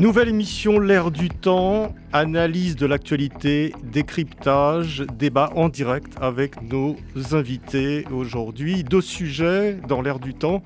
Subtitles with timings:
[0.00, 6.96] Nouvelle émission L'air du temps, analyse de l'actualité, décryptage, débat en direct avec nos
[7.32, 8.82] invités aujourd'hui.
[8.82, 10.62] Deux sujets dans l'air du temps,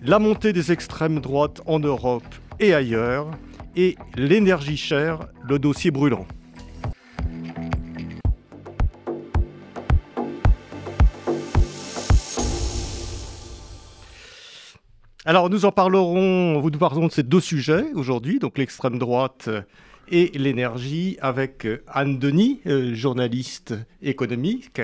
[0.00, 2.22] la montée des extrêmes droites en Europe
[2.60, 3.32] et ailleurs,
[3.74, 6.28] et l'énergie chère, le dossier brûlant.
[15.28, 19.50] Alors nous en parlerons, vous nous parlerons de ces deux sujets aujourd'hui, donc l'extrême droite
[20.10, 24.80] et l'énergie, avec Anne Denis, euh, journaliste économique.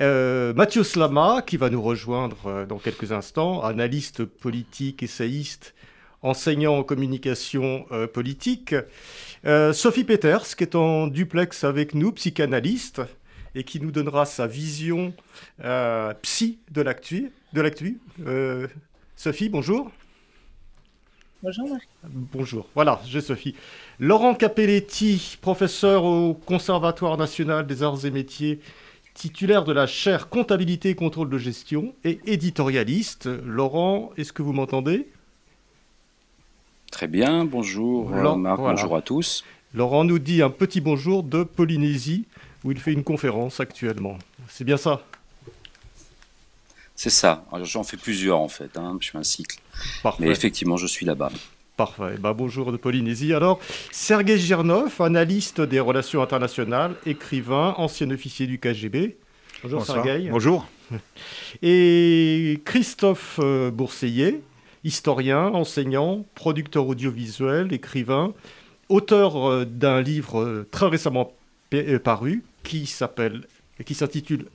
[0.00, 5.76] Euh, Mathieu Slama, qui va nous rejoindre euh, dans quelques instants, analyste politique, essayiste,
[6.22, 8.74] enseignant en communication politique.
[9.44, 13.02] Sophie Peters, qui est en duplex avec nous, psychanalyste,
[13.54, 15.12] et qui nous donnera sa vision
[16.22, 17.30] psy de l'actu.
[17.52, 18.00] De l'actu.
[19.16, 19.90] Sophie, bonjour.
[21.42, 21.88] Bonjour Marc.
[22.04, 23.54] Bonjour, voilà, j'ai Sophie.
[24.00, 28.60] Laurent Capelletti, professeur au Conservatoire national des arts et métiers,
[29.12, 33.28] titulaire de la chaire comptabilité et contrôle de gestion et éditorialiste.
[33.44, 35.06] Laurent, est-ce que vous m'entendez?
[36.90, 39.44] Très bien, bonjour Marc, bonjour à tous.
[39.74, 42.24] Laurent nous dit un petit bonjour de Polynésie,
[42.64, 44.18] où il fait une conférence actuellement.
[44.48, 45.02] C'est bien ça?
[46.94, 47.44] C'est ça.
[47.62, 48.76] J'en fais plusieurs en fait.
[48.76, 48.96] Hein.
[49.00, 49.58] Je fais un cycle.
[50.18, 51.30] Mais effectivement, je suis là-bas.
[51.76, 52.16] Parfait.
[52.20, 53.34] Bah, bonjour de Polynésie.
[53.34, 53.58] Alors,
[53.90, 59.16] Sergei Girnov, analyste des relations internationales, écrivain, ancien officier du KGB.
[59.64, 60.28] Bonjour Sergei.
[60.30, 60.68] Bonjour.
[61.62, 64.40] Et Christophe euh, Bourseillet,
[64.84, 68.34] historien, enseignant, producteur audiovisuel, écrivain,
[68.88, 71.32] auteur euh, d'un livre euh, très récemment
[72.04, 73.48] paru qui s'appelle,
[73.84, 74.46] qui s'intitule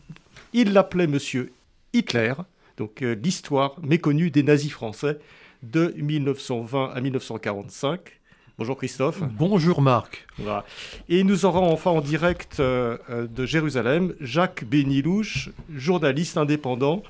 [0.54, 1.52] Il l'appelait Monsieur
[1.94, 2.34] Hitler,
[2.78, 5.20] donc euh, l'histoire méconnue des nazis français
[5.64, 8.00] de 1920 à 1945.
[8.60, 9.24] Bonjour Christophe.
[9.38, 10.28] Bonjour Marc.
[11.08, 17.02] Et nous aurons enfin en direct euh, euh, de Jérusalem Jacques Benilouche, journaliste indépendant,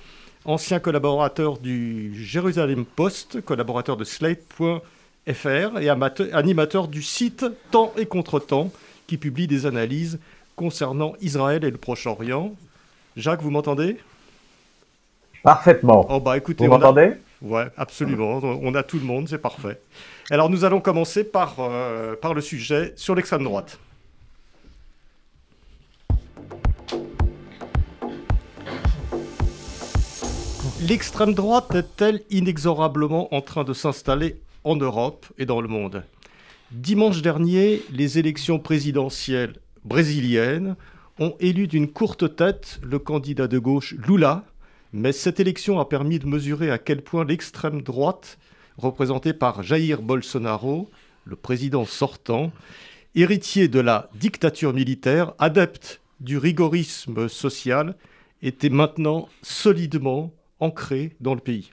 [0.45, 8.71] ancien collaborateur du Jérusalem Post, collaborateur de Slate.fr et animateur du site Temps et Contre-temps
[9.07, 10.19] qui publie des analyses
[10.55, 12.55] concernant Israël et le Proche-Orient.
[13.17, 13.97] Jacques, vous m'entendez?
[15.43, 16.05] Parfaitement.
[16.09, 17.13] Oh bah écoutez, Vous m'entendez?
[17.41, 18.39] Ouais, absolument.
[18.43, 19.79] On a tout le monde, c'est parfait.
[20.29, 23.79] Alors nous allons commencer par, euh, par le sujet sur l'extrême droite.
[30.81, 36.03] L'extrême droite est-elle inexorablement en train de s'installer en Europe et dans le monde?
[36.71, 40.75] Dimanche dernier, les élections présidentielles brésiliennes
[41.19, 44.43] ont élu d'une courte tête le candidat de gauche Lula,
[44.93, 48.37] mais cette élection a permis de mesurer à quel point l'extrême droite,
[48.77, 50.89] représentée par Jair Bolsonaro,
[51.25, 52.51] le président sortant,
[53.15, 57.95] héritier de la dictature militaire, adepte du rigorisme social,
[58.41, 61.71] était maintenant solidement ancrée dans le pays.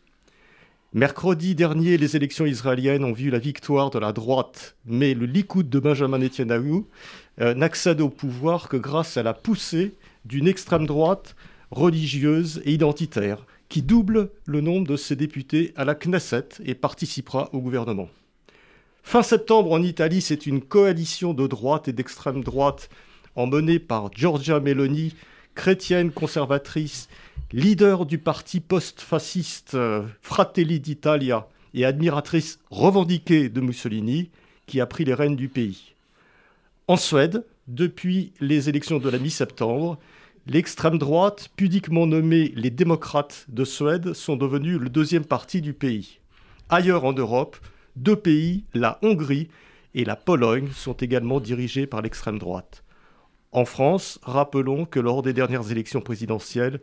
[0.93, 5.69] Mercredi dernier, les élections israéliennes ont vu la victoire de la droite, mais le Likoud
[5.69, 6.84] de Benjamin Netanyahu
[7.41, 9.94] euh, n'accède au pouvoir que grâce à la poussée
[10.25, 11.37] d'une extrême droite
[11.71, 17.50] religieuse et identitaire qui double le nombre de ses députés à la Knesset et participera
[17.53, 18.09] au gouvernement.
[19.03, 22.88] Fin septembre en Italie, c'est une coalition de droite et d'extrême droite
[23.34, 25.15] emmenée par Giorgia Meloni,
[25.55, 27.09] chrétienne conservatrice,
[27.53, 34.31] leader du parti post-fasciste euh, Fratelli d'Italia et admiratrice revendiquée de Mussolini,
[34.67, 35.94] qui a pris les rênes du pays.
[36.88, 39.99] En Suède, depuis les élections de la mi-septembre,
[40.48, 46.20] L'extrême droite, pudiquement nommée les démocrates de Suède, sont devenus le deuxième parti du pays.
[46.69, 47.56] Ailleurs en Europe,
[47.96, 49.48] deux pays, la Hongrie
[49.96, 52.84] et la Pologne, sont également dirigés par l'extrême droite.
[53.50, 56.78] En France, rappelons que lors des dernières élections présidentielles,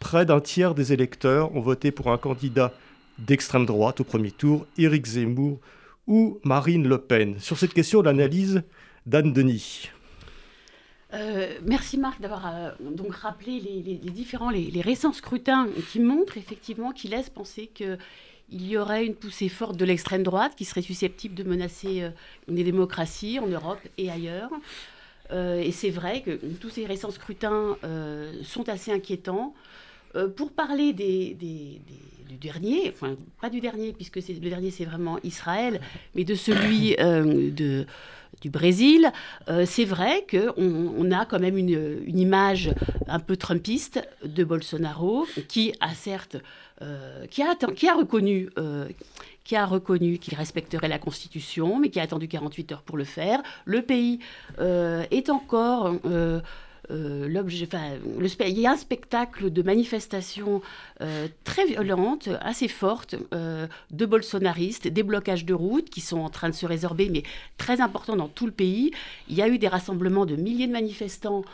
[0.00, 2.72] près d'un tiers des électeurs ont voté pour un candidat
[3.18, 5.60] d'extrême droite au premier tour, Éric Zemmour
[6.06, 7.38] ou Marine Le Pen.
[7.40, 8.62] Sur cette question, l'analyse
[9.04, 9.90] d'Anne Denis.
[11.62, 17.30] Merci Marc d'avoir donc rappelé les, différents, les, récents scrutins qui montrent effectivement, qui laissent
[17.30, 17.98] penser que
[18.50, 22.10] il y aurait une poussée forte de l'extrême droite qui serait susceptible de menacer
[22.48, 24.50] les démocraties en Europe et ailleurs.
[25.30, 27.76] et c'est vrai que tous ces récents scrutins
[28.42, 29.54] sont assez inquiétants.
[30.14, 31.36] Euh, pour parler des,
[32.28, 35.80] du dernier, enfin pas du dernier, puisque le dernier c'est vraiment Israël,
[36.14, 37.50] mais de celui euh,
[38.40, 39.10] du Brésil,
[39.48, 40.52] euh, c'est vrai qu'on
[40.98, 42.74] on a quand même une, image
[43.06, 46.36] un peu trumpiste de Bolsonaro, qui a certes,
[47.30, 48.50] qui, a, reconnu
[49.44, 53.04] qui a reconnu qu'il respecterait la Constitution, mais qui a attendu 48 heures pour le
[53.04, 53.40] faire.
[53.64, 54.18] Le pays
[54.58, 55.94] est encore
[56.90, 57.68] l'objet,
[58.48, 60.62] il y a un spectacle de manifestations
[61.00, 66.30] euh, très violentes, assez fortes, euh, de bolsonaristes, des blocages de routes qui sont en
[66.30, 67.22] train de se résorber, mais
[67.56, 68.92] très importants dans tout le pays.
[69.28, 71.44] Il y a eu des rassemblements de milliers de manifestants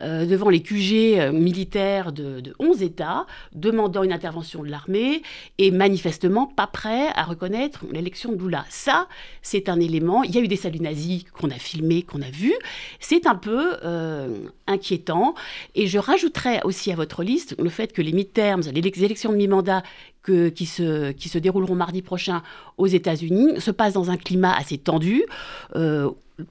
[0.00, 5.22] euh, devant les QG euh, militaires de, 11 États, demandant une intervention de l'armée
[5.58, 8.64] et manifestement pas prêt à reconnaître l'élection de Lula.
[8.70, 9.06] Ça,
[9.42, 10.24] c'est un élément.
[10.24, 12.56] Il y a eu des saluts nazis qu'on a filmés, qu'on a vus.
[12.98, 14.36] C'est un peu euh,
[14.66, 15.34] inquiétant.
[15.76, 19.36] Et je rajouterais aussi à votre liste le fait que les midterms, les élections de
[19.36, 19.82] mi-mandat
[20.26, 22.42] qui, se, qui se dérouleront mardi prochain
[22.78, 25.22] aux États-Unis se passent dans un climat assez tendu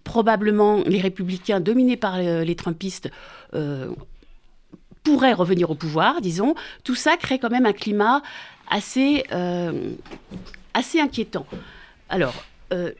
[0.04, 3.10] probablement les républicains dominés par les trumpistes
[3.54, 3.94] euh,
[5.04, 6.56] pourraient revenir au pouvoir, disons.
[6.84, 8.22] Tout ça crée quand même un climat
[8.70, 9.92] assez, euh,
[10.74, 11.46] assez inquiétant.
[12.10, 12.92] Alors, euh,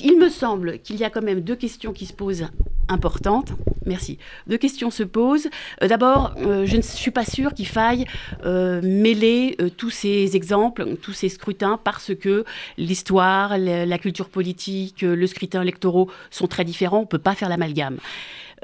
[0.00, 2.46] il me semble qu'il y a quand même deux questions qui se posent
[2.90, 3.52] importantes.
[3.86, 4.18] Merci.
[4.46, 5.48] Deux questions se posent.
[5.82, 8.04] Euh, d'abord, euh, je ne suis pas sûre qu'il faille
[8.44, 12.44] euh, mêler tous ces exemples, tous ces scrutins, parce que
[12.76, 16.98] l'histoire, la, culture politique, le scrutin électoraux sont très différents.
[16.98, 17.98] On ne peut pas faire l'amalgame.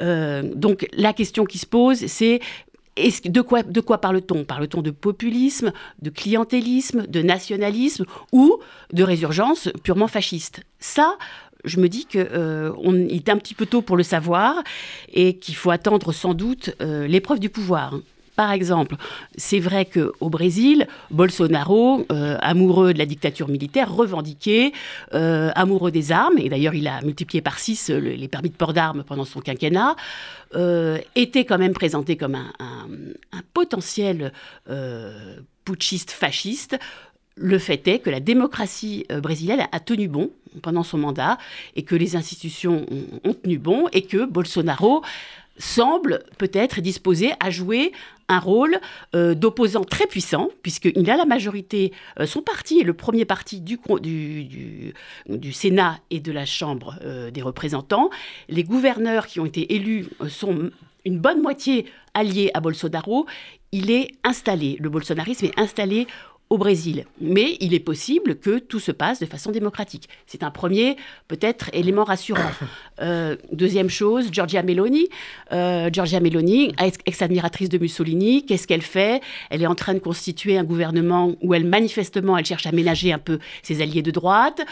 [0.01, 2.41] donc la question qui se pose, c'est
[3.25, 4.45] de quoi, de quoi parle-t-on?
[4.45, 8.59] Parle-t-on de populisme, de clientélisme, de nationalisme ou
[8.93, 10.63] de résurgence purement fasciste?
[10.79, 11.17] Ça,
[11.67, 14.55] je me dis qu'il euh, est un petit peu tôt pour le savoir
[15.13, 17.95] et qu'il faut attendre sans doute euh, l'épreuve du pouvoir.
[18.37, 18.97] Par exemple,
[19.37, 24.75] c'est vrai qu'au Brésil, Bolsonaro, euh, amoureux de la dictature militaire, revendiqué,
[25.11, 29.05] amoureux des armes, et d'ailleurs il a multiplié par six les permis de port d'armes
[29.05, 29.97] pendant son quinquennat,
[31.15, 34.33] était quand même présenté comme un potentiel
[35.65, 36.79] putschiste fasciste.
[37.37, 40.31] Le fait est que la démocratie brésilienne a tenu bon
[40.63, 41.39] pendant son mandat
[41.75, 42.87] et que les institutions
[43.25, 45.03] ont, tenu bon et que Bolsonaro
[45.59, 47.93] semble peut-être disposé à jouer
[48.29, 48.79] un rôle
[49.15, 53.61] euh, d'opposant très puissant, puisqu'il a la majorité, euh, son parti est le premier parti
[53.61, 53.79] du,
[55.53, 58.11] Sénat et de la Chambre euh, des représentants.
[58.49, 60.71] Les gouverneurs qui ont été élus sont
[61.05, 63.27] une bonne moitié alliés à Bolsonaro.
[63.73, 66.07] Il est installé, le bolsonarisme est installé
[66.49, 67.07] au Brésil.
[67.21, 70.09] Mais il est possible que tout se passe de façon démocratique.
[70.27, 70.97] C'est un premier,
[71.29, 72.41] peut-être, élément rassurant.
[73.03, 75.09] Euh, deuxième chose, Giorgia Meloni.
[75.53, 76.73] Euh, Giorgia Meloni,
[77.05, 79.21] ex-admiratrice de Mussolini, qu'est-ce qu'elle fait?
[79.51, 83.13] Elle est en train de constituer un gouvernement où elle, manifestement, elle cherche à ménager
[83.13, 84.63] un peu ses alliés de droite.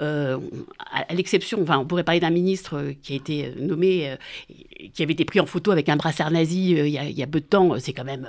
[0.00, 0.38] Euh,
[0.90, 4.16] à, l'exception, enfin, on pourrait parler d'un ministre qui a été nommé,
[4.94, 7.22] qui avait été pris en photo avec un brassard nazi il y, a, il y
[7.22, 7.78] a peu de temps.
[7.80, 8.26] C'est quand même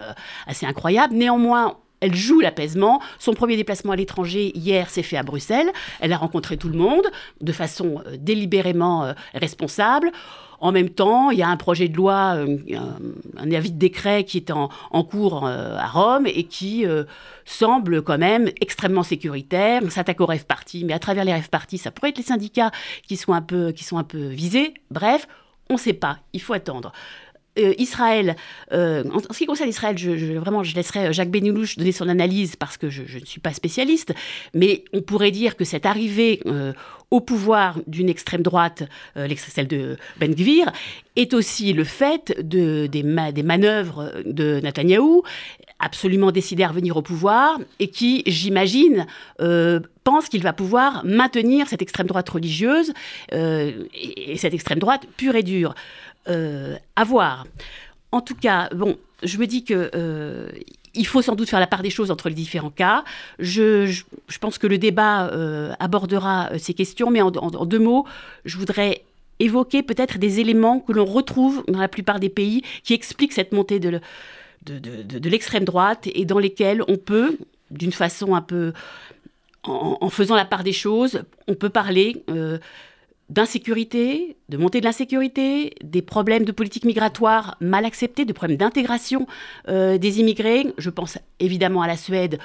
[0.47, 1.13] assez incroyable.
[1.13, 3.01] Néanmoins, elle joue l'apaisement.
[3.19, 5.69] Son premier déplacement à l'étranger hier s'est fait à Bruxelles.
[5.99, 7.05] Elle a rencontré tout le monde
[7.41, 10.11] de façon euh, délibérément euh, responsable.
[10.59, 12.57] En même temps, il y a un projet de loi, euh,
[13.37, 14.69] un, avis de décret qui est en,
[15.03, 16.85] cours à Rome et qui
[17.43, 19.81] semble quand même extrêmement sécuritaire.
[19.83, 22.23] On s'attaque aux rêves partis, mais à travers les rêves partis, ça pourrait être les
[22.23, 22.71] syndicats
[23.05, 24.73] qui sont un peu, qui sont un peu visés.
[24.91, 25.27] Bref,
[25.69, 26.93] on ne sait pas, il faut attendre.
[27.57, 28.35] Euh, Israël,
[28.73, 32.55] euh, en, ce qui concerne Israël, je, vraiment, je laisserai Jacques Benoulouche donner son analyse
[32.57, 34.13] parce que je, ne suis pas spécialiste,
[34.53, 36.73] mais on pourrait dire que cette arrivée euh,
[37.11, 38.83] au pouvoir d'une extrême droite,
[39.37, 40.71] celle de Ben Gvir,
[41.15, 45.23] est aussi le fait de, des, des manœuvres de Netanyahou,
[45.79, 49.05] absolument décidé à revenir au pouvoir et qui, j'imagine,
[50.03, 52.91] pense qu'il va pouvoir maintenir cette extrême droite religieuse
[53.31, 55.75] et, cette extrême droite pure et dure.
[56.27, 57.45] Euh, à voir.
[58.11, 60.49] En tout cas, bon, je me dis que euh,
[60.95, 63.03] il faut sans doute faire la part des choses entre les différents cas.
[63.37, 64.01] Je,
[64.39, 68.05] pense que le débat euh, abordera ces questions, mais en, deux mots,
[68.43, 69.03] je voudrais
[69.39, 73.51] évoquer peut-être des éléments que l'on retrouve dans la plupart des pays qui expliquent cette
[73.51, 73.99] montée de,
[75.29, 77.37] l'extrême droite et dans lesquels on peut,
[77.69, 78.73] d'une façon un peu...
[79.63, 82.23] En, faisant la part des choses, on peut parler
[83.29, 89.27] d'insécurité, de montée de l'insécurité, des problèmes de politique migratoire mal acceptés, de problèmes d'intégration
[89.67, 90.67] euh, des immigrés.
[90.77, 92.39] Je pense évidemment à la Suède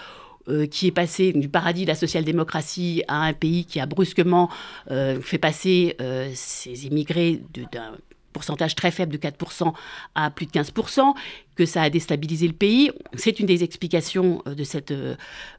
[0.49, 4.49] euh, qui est passé du paradis de la social-démocratie à un pays qui a brusquement
[4.91, 5.97] euh, fait passer
[6.35, 7.93] ses immigrés d'un
[8.33, 9.73] pourcentage très faible de 4%
[10.15, 11.15] à plus de 15%,
[11.61, 12.91] que ça a déstabilisé le pays.
[13.17, 15.15] C'est une des explications euh, de cette euh,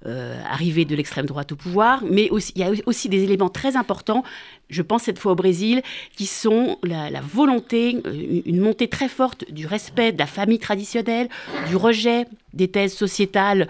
[0.08, 2.04] euh, arrivée de l'extrême droite au pouvoir.
[2.10, 4.24] Mais aussi, il y a aussi des éléments très importants,
[4.72, 5.84] je pense cette fois au Brésil,
[6.18, 8.02] qui sont la, volonté,
[8.48, 11.28] une montée très forte du respect de la famille traditionnelle,
[11.70, 13.68] du rejet des thèses sociétales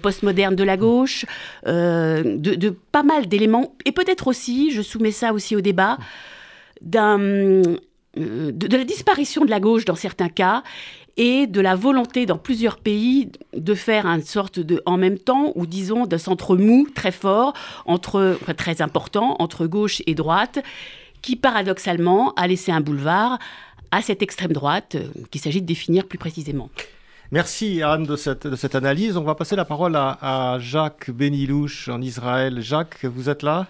[0.00, 1.26] postmodernes de la gauche,
[1.66, 3.74] de, de pas mal d'éléments.
[3.84, 5.98] Et peut-être aussi, je soumets ça aussi au débat,
[6.80, 7.62] d'un
[8.18, 10.62] euh, de, la disparition de la gauche dans certains cas
[11.16, 15.52] et de la volonté dans plusieurs pays de faire une sorte de en même temps
[15.54, 17.54] ou disons d'un centre mou très fort
[17.86, 20.58] entre très important entre gauche et droite
[21.22, 23.38] qui paradoxalement a laissé un boulevard
[23.90, 26.68] à cette extrême droite euh, qu'il s'agit de définir plus précisément.
[27.30, 29.16] Merci Anne de cette, de cette analyse.
[29.16, 32.60] On va passer la parole à, à Jacques Benilouche en Israël.
[32.60, 33.66] Jacques, vous êtes là?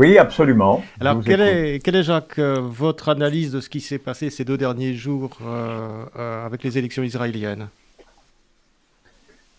[0.00, 0.82] Oui, absolument.
[0.98, 4.46] Alors, quelle est, quelle est, Jacques, euh, votre analyse de ce qui s'est passé ces
[4.46, 7.68] deux derniers jours euh, euh, avec les élections israéliennes?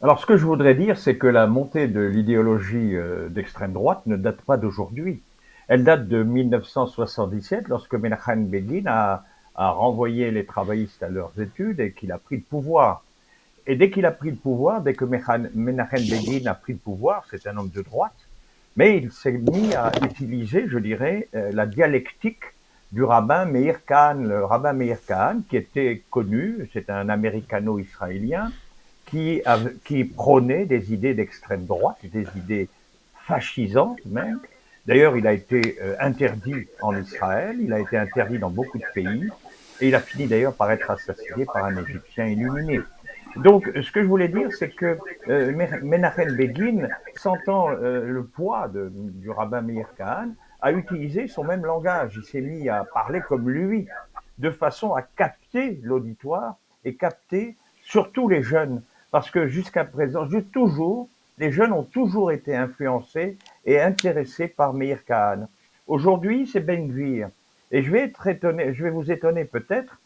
[0.01, 2.95] Alors, ce que je voudrais dire, c'est que la montée de l'idéologie
[3.29, 5.21] d'extrême droite ne date pas d'aujourd'hui.
[5.67, 11.79] Elle date de 1977, lorsque Menachem Begin a, a renvoyé les travaillistes à leurs études
[11.79, 13.03] et qu'il a pris le pouvoir.
[13.67, 17.25] Et dès qu'il a pris le pouvoir, dès que Menachem Begin a pris le pouvoir,
[17.29, 18.17] c'est un homme de droite,
[18.75, 22.43] mais il s'est mis à utiliser, je dirais, euh, la dialectique
[22.91, 24.27] du rabbin Meir Kahn.
[24.27, 28.51] Le rabbin Meir Kahn, qui était connu, c'est un américano-israélien,
[29.05, 29.41] qui,
[29.83, 32.69] qui prônait des idées d'extrême droite, des idées
[33.25, 34.39] fascisantes même.
[34.85, 38.85] D'ailleurs, il a été euh, interdit en Israël, il a été interdit dans beaucoup de
[38.95, 39.29] pays,
[39.79, 42.79] et il a fini d'ailleurs par être assassiné par un Égyptien illuminé.
[43.37, 44.97] Donc, ce que je voulais dire, c'est que
[45.29, 51.43] euh, Menachem Begin, sentant euh, le poids de, du rabbin Meir Kahn, a utilisé son
[51.43, 52.13] même langage.
[52.17, 53.87] Il s'est mis à parler comme lui,
[54.37, 58.81] de façon à capter l'auditoire et capter surtout les jeunes.
[59.11, 65.03] Parce que jusqu'à présent, toujours, les jeunes ont toujours été influencés et intéressés par Meir
[65.05, 65.47] Kahn.
[65.87, 67.29] Aujourd'hui, c'est Ben Gvir.
[67.71, 69.99] Et je vais être étonné, je vais vous étonner peut-être.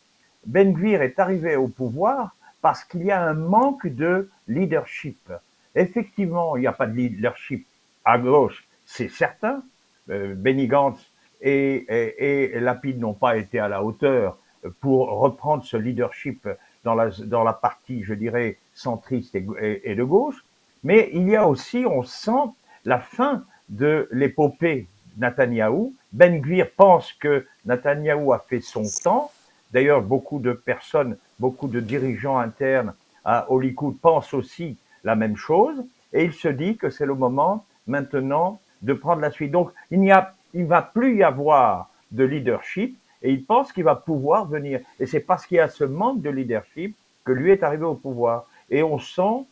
[0.45, 5.31] Ben Gvir est arrivé au pouvoir parce qu'il y a un manque de leadership.
[5.75, 7.67] Effectivement, il n'y a pas de leadership
[8.03, 9.61] à gauche, c'est certain.
[10.09, 10.97] Euh, Benny Gantz
[11.41, 14.39] et, Lapide n'ont pas été à la hauteur
[14.79, 16.49] pour reprendre ce leadership
[16.83, 20.43] dans la, dans la partie, je dirais, centriste et, de gauche.
[20.83, 22.49] Mais il y a aussi, on sent
[22.83, 24.87] la fin de l'épopée
[25.19, 25.93] Netanyahou.
[26.13, 29.31] Ben Gvir pense que Netanyahou a fait son temps.
[29.75, 32.93] D'ailleurs, beaucoup de personnes beaucoup de dirigeants internes
[33.25, 37.65] à Hollywood pensent aussi la même chose, et il se dit que c'est le moment
[37.85, 39.51] maintenant de prendre la suite.
[39.51, 43.95] Donc, il n'y a, va plus y avoir de leadership, et il pense qu'il va
[43.95, 44.79] pouvoir venir.
[45.01, 47.95] Et c'est parce qu'il y a ce manque de leadership que lui est arrivé au
[47.95, 48.45] pouvoir.
[48.69, 49.43] Et on sent,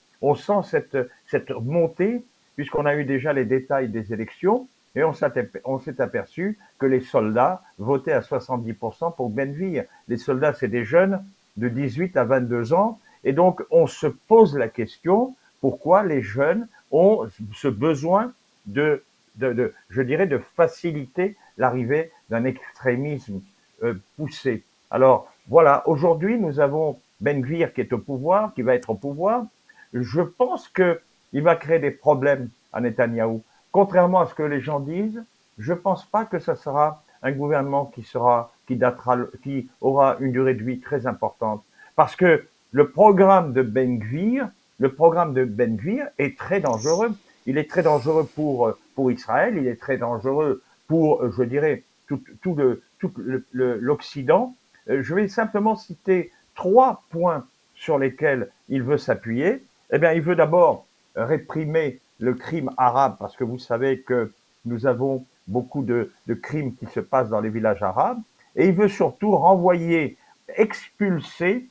[1.27, 2.23] cette montée,
[2.55, 7.61] puisqu'on a eu déjà les détails des élections, et on s'est aperçu que les soldats
[7.79, 9.85] votaient à 70% pour Benvir.
[10.07, 11.23] Les soldats, c'est des jeunes
[11.57, 12.99] de 18 à 22 ans.
[13.23, 18.33] Et donc, on se pose la question, pourquoi les jeunes ont ce besoin
[18.65, 19.03] de,
[19.35, 23.41] de, je dirais, de faciliter l'arrivée d'un extrémisme
[23.83, 24.63] euh, poussé.
[24.91, 28.95] Alors, voilà, aujourd'hui, nous avons Ben Gvir qui est au pouvoir, qui va être au
[28.95, 29.45] pouvoir.
[29.93, 31.01] Je pense que
[31.33, 33.41] il va créer des problèmes à Netanyahou.
[33.73, 35.23] Contrairement à ce que les gens disent,
[35.57, 40.31] je pense pas que ce sera un gouvernement qui sera qui datera, qui aura une
[40.31, 41.63] durée de vie très importante.
[41.95, 47.11] Parce que le programme de Ben Gvir, le programme de Ben Gvir est très dangereux.
[47.47, 52.21] Il est très dangereux pour, pour Israël, il est très dangereux pour, je dirais, tout,
[52.43, 53.11] tout le, tout
[53.51, 54.55] l'Occident.
[54.87, 59.63] Euh, je vais simplement citer trois points sur lesquels il veut s'appuyer.
[59.91, 64.31] Eh bien, il veut d'abord réprimer le crime arabe, parce que vous savez que
[64.65, 68.21] nous avons beaucoup de, de crimes qui se passent dans les villages arabes
[68.55, 70.17] et il veut surtout renvoyer,
[70.55, 71.67] expulser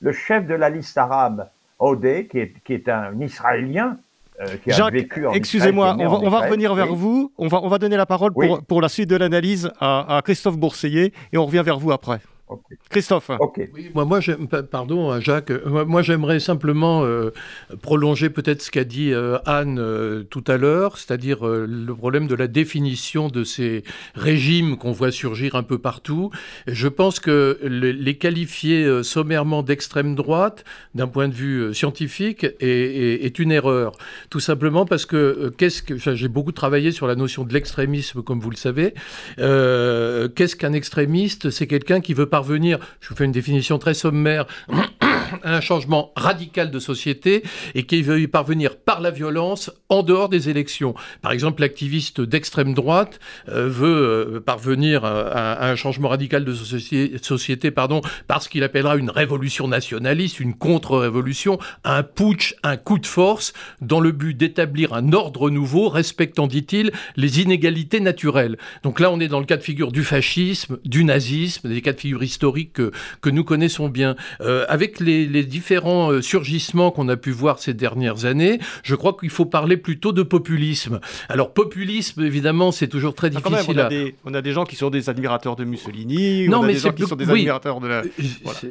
[0.00, 1.48] le chef de la liste arabe,
[1.78, 3.98] Odeh, qui est, qui est un Israélien,
[4.40, 7.32] euh, qui a vécu en Excusez-moi, on, va, on va revenir vers vous.
[7.38, 10.22] On va, on va donner la parole pour, pour la suite de l'analyse à, à,
[10.22, 12.20] Christophe Bourseiller et on revient vers vous après.
[12.90, 13.30] Christophe.
[13.94, 14.20] moi, moi
[14.70, 15.52] pardon, hein, Jacques.
[15.66, 17.30] Moi, j'aimerais simplement euh,
[17.80, 22.34] prolonger peut-être ce qu'a dit euh, Anne euh, tout à l'heure, c'est-à-dire le problème de
[22.34, 23.82] la définition de ces
[24.14, 26.30] régimes qu'on voit surgir un peu partout.
[26.66, 33.52] je pense que les qualifier sommairement d'extrême droite, d'un point de vue scientifique, est, une
[33.52, 33.92] erreur.
[34.30, 38.40] Tout simplement parce que qu'est-ce que j'ai beaucoup travaillé sur la notion de l'extrémisme, comme
[38.40, 38.94] vous le savez.
[39.36, 41.50] qu'est-ce qu'un extrémiste?
[41.50, 44.46] C'est quelqu'un qui veut parvenir je vous fais une définition très sommaire,
[45.44, 47.42] un changement radical de société
[47.74, 50.94] et qui veut y parvenir par la violence en dehors des élections.
[51.22, 57.70] Par exemple, l'activiste d'extrême droite euh, veut euh, parvenir à, un changement radical de société,
[57.70, 63.52] pardon, parce qu'il appellera une révolution nationaliste, une contre-révolution, un putsch, un coup de force,
[63.80, 68.56] dans le but d'établir un ordre nouveau respectant, dit-il, les inégalités naturelles.
[68.82, 71.92] Donc là, on est dans le cas de figure du fascisme, du nazisme, des cas
[71.92, 74.14] de figure historiques que, nous connaissons bien.
[74.42, 78.94] Euh, avec les les, différents euh, surgissements qu'on a pu voir ces dernières années, je
[78.94, 81.00] crois qu'il faut parler plutôt de populisme.
[81.28, 83.64] Alors populisme, évidemment, c'est toujours très difficile.
[83.68, 86.62] on, a des, on, a des, gens qui sont des admirateurs de Mussolini, non, on
[86.62, 87.96] a mais des gens qui sont des admirateurs de la...
[87.98, 88.02] Euh,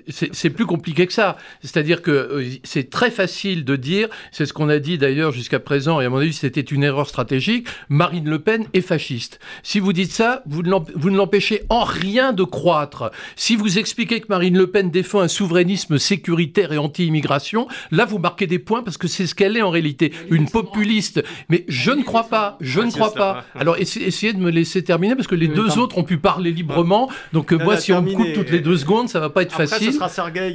[0.07, 1.37] c'est plus compliqué que ça.
[1.61, 5.59] C'est-à-dire que euh, c'est très facile de dire, c'est ce qu'on a dit d'ailleurs jusqu'à
[5.59, 9.39] présent, et à mon avis c'était une erreur stratégique, Marine Le Pen est fasciste.
[9.63, 13.11] Si vous dites ça, vous ne l'empêchez en rien de croître.
[13.35, 18.19] Si vous expliquez que Marine Le Pen défend un souverainisme sécuritaire, et anti-immigration, là vous
[18.19, 21.23] marquez des points parce que c'est ce qu'elle est en réalité, une populiste.
[21.49, 23.45] Mais je ne crois pas, je ne crois pas.
[23.55, 27.09] Alors essayez de me laisser terminer parce que les deux autres ont pu parler librement.
[27.31, 29.53] Donc euh, moi, si on me coupe toutes les deux secondes, ça va pas être
[29.53, 29.97] facile.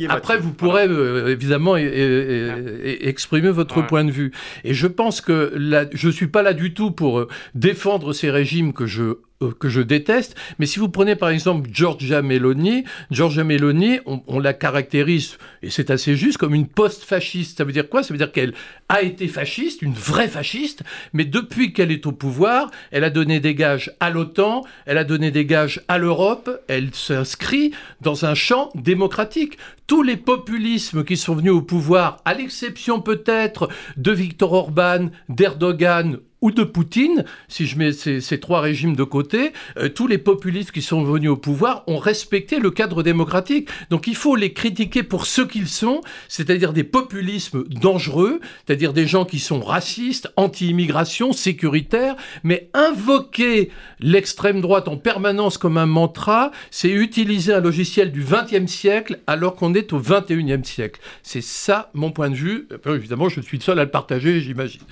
[0.09, 4.33] Après, vous pourrez euh, évidemment exprimer votre point de vue.
[4.65, 8.31] Et je pense que là, je suis pas là du tout pour euh, défendre ces
[8.31, 9.23] régimes que je euh,
[9.59, 10.35] que je déteste.
[10.59, 15.91] Mais si vous prenez par exemple Giorgia Meloni, Giorgia Meloni, on, la caractérise, et c'est
[15.91, 17.59] assez juste, comme une post-fasciste.
[17.59, 18.03] Ça veut dire quoi?
[18.03, 18.55] Ça veut dire qu'elle
[18.89, 23.41] a été fasciste, une vraie fasciste, mais depuis qu'elle est au pouvoir, elle a donné
[23.41, 28.35] des gages à l'OTAN, elle a donné des gages à l'Europe, elle s'inscrit dans un
[28.35, 29.59] champ démocratique.
[29.87, 36.19] Tous les populismes qui sont venus au pouvoir, à l'exception peut-être de Viktor Orban, d'Erdogan
[36.41, 40.71] ou de Poutine, si je mets ces, trois régimes de côté, euh, tous les populistes
[40.71, 43.69] qui sont venus au pouvoir ont respecté le cadre démocratique.
[43.91, 49.07] Donc il faut les critiquer pour ce qu'ils sont, c'est-à-dire des populismes dangereux, c'est-à-dire des
[49.07, 56.53] gens qui sont racistes, anti-immigration, sécuritaires, mais invoquer l'extrême droite en permanence comme un mantra,
[56.71, 61.01] c'est utiliser un logiciel du XXe siècle alors qu'on est au XXIe siècle.
[61.23, 62.69] C'est ça mon point de vue.
[62.87, 64.83] évidemment, je suis le seul à le partager, j'imagine.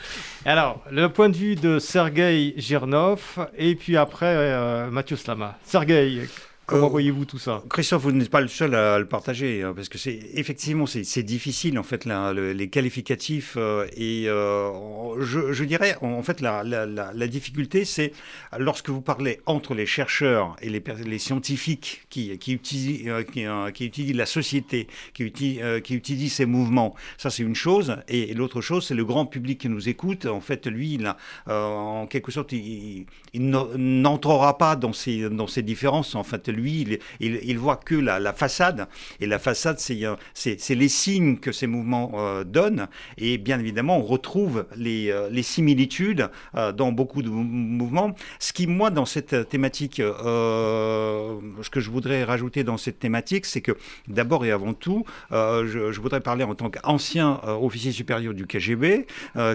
[0.45, 5.59] Alors, le point de vue de Sergei Girnov et puis après euh, Mathieu Slama.
[5.65, 6.23] Sergei,
[6.67, 7.63] Comment euh, voyez-vous tout ça?
[7.71, 11.23] Christophe, vous n'êtes pas le seul à, le partager, hein, parce que c'est effectivement c'est
[11.23, 18.13] difficile en fait les qualificatifs euh, et euh, je, dirais en fait la, difficulté c'est
[18.59, 24.17] lorsque vous parlez entre les chercheurs et les, les scientifiques qui, qui, utilisent, qui, utilisent
[24.17, 28.85] la société, qui utilisent, qui utilisent ces mouvements, ça c'est une chose, et, l'autre chose
[28.87, 30.27] c'est le grand public qui nous écoute.
[30.27, 31.15] En fait, lui, il
[31.47, 36.15] en quelque sorte, il, n'entrera pas dans ces dans ces différences.
[36.17, 38.89] En fait, lui, il, voit que la, façade.
[39.21, 42.89] Et la façade, c'est les signes que ces mouvements euh, donnent.
[43.19, 48.15] Et bien évidemment, on retrouve les, euh, similitudes euh, dans beaucoup de mouvements.
[48.41, 53.61] Ce qui, moi, dans cette thématique, ce que je voudrais rajouter dans cette thématique, c'est
[53.61, 53.73] que
[54.09, 59.07] d'abord et avant tout, je, voudrais parler en tant qu'ancien officier supérieur du KGB,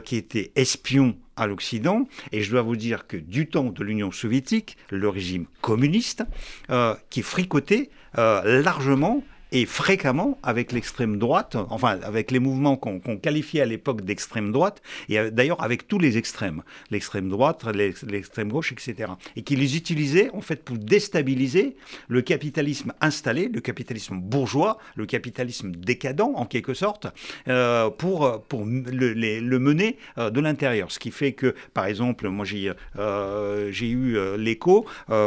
[0.06, 2.08] qui était espion à l'Occident.
[2.32, 6.24] Et je dois vous dire que du temps de l'Union soviétique, le régime communiste,
[6.70, 13.00] euh, qui fricotait euh, largement et fréquemment avec l'extrême droite, enfin avec les mouvements qu'on
[13.18, 18.50] qualifiait à l'époque d'extrême droite, et euh, d'ailleurs avec tous les extrêmes, l'extrême droite, l'extrême
[18.50, 19.12] gauche, etc.
[19.36, 21.76] Et qui les utilisait en fait pour déstabiliser
[22.08, 27.08] le capitalisme installé, le capitalisme bourgeois, le capitalisme décadent en quelque sorte,
[27.48, 30.92] euh, pour, pour le, mener euh, de l'intérieur.
[30.92, 34.86] Ce qui fait que, par exemple, moi j'ai eu l'écho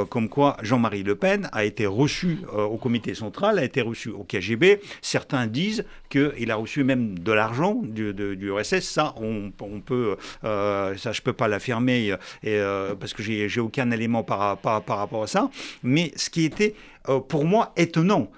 [0.08, 4.24] comme quoi Jean-Marie Le Pen a été reçu au comité central, a été reçu au
[4.24, 4.80] KGB.
[5.02, 8.80] Certains disent qu'il a reçu même de l'argent du, RSS.
[8.80, 14.22] Ça, on, peut, euh, ça, je peux pas l'affirmer euh, parce que j'ai aucun élément
[14.22, 15.50] par, rapport à ça.
[15.82, 16.74] Mais ce qui était
[17.08, 18.30] euh, pour moi étonnant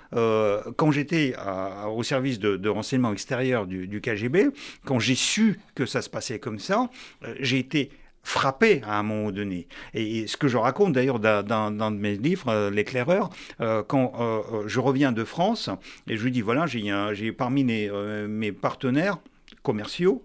[0.76, 1.34] quand j'étais
[1.94, 4.48] au service de, renseignement extérieur du KGB,
[4.84, 6.88] quand j'ai su que ça se passait comme ça,
[7.40, 7.90] j'ai été
[8.26, 9.68] frappé à un moment donné.
[9.94, 13.30] Et, ce que je raconte d'ailleurs dans, mes livres, L'éclaireur,
[13.86, 14.12] quand
[14.66, 15.70] je reviens de France
[16.08, 19.18] et je lui dis voilà, j'ai parmi mes partenaires
[19.62, 20.24] commerciaux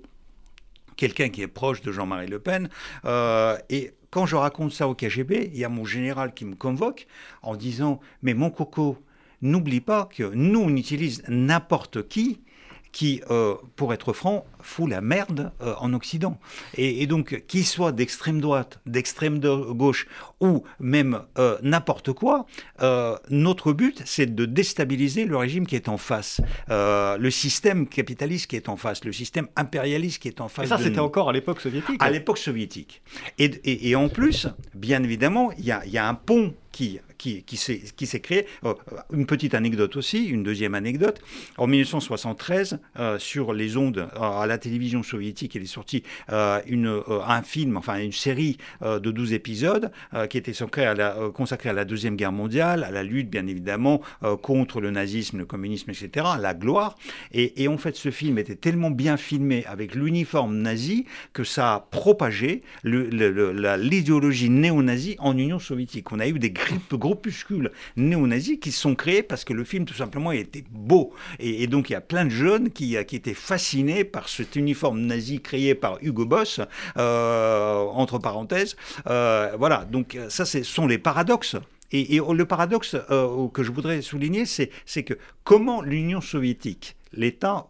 [1.01, 2.69] quelqu'un qui est proche de Jean-Marie Le Pen.
[3.05, 6.53] Euh, et quand je raconte ça au KGB, il y a mon général qui me
[6.53, 7.07] convoque
[7.41, 8.97] en disant Mais mon coco,
[9.41, 12.41] n'oublie pas que nous, on utilise n'importe qui
[12.91, 16.38] qui, euh, pour être franc, fout la merde euh, en Occident.
[16.75, 20.08] Et, donc, qu'il soit d'extrême droite, d'extrême gauche
[20.39, 22.45] ou même euh, n'importe quoi,
[23.30, 28.56] notre but, c'est de déstabiliser le régime qui est en face, le système capitaliste qui
[28.56, 30.65] est en face, le système impérialiste qui est en face.
[30.65, 32.01] Et ça, c'était encore à l'époque soviétique.
[32.01, 33.01] À l'époque soviétique.
[33.38, 38.07] Et, en plus, bien évidemment, il y a, y a un pont qui, qui, qui
[38.07, 38.47] s'est créé.
[38.65, 38.73] Euh,
[39.13, 41.21] une petite anecdote aussi, une deuxième anecdote.
[41.57, 46.03] En 1973, euh, sur les ondes euh, à la télévision soviétique, il est sorti
[46.67, 49.91] une, un film, enfin une série de 12 épisodes
[50.29, 54.01] qui était à, la, consacré à la Deuxième Guerre mondiale, à la lutte bien évidemment
[54.41, 56.97] contre le nazisme, le communisme, etc., la gloire.
[57.34, 61.79] Et, en fait, ce film était tellement bien filmé avec l'uniforme nazi que ça a
[61.79, 66.12] propagé l'idéologie néo-nazie en Union soviétique.
[66.12, 66.53] On a eu des
[67.12, 71.13] groupuscules néo-nazis qui sont créés parce que le film, tout simplement, était beau.
[71.39, 75.02] Et, donc, il y a plein de jeunes qui, qui, étaient fascinés par cet uniforme
[75.02, 76.62] nazi créé par Hugo Boss,
[76.97, 78.76] euh, entre parenthèses.
[79.08, 81.58] Euh, voilà, donc ça, ce sont les paradoxes.
[81.91, 87.67] Et, le paradoxe euh, que je voudrais souligner, c'est que comment l'Union soviétique, l'État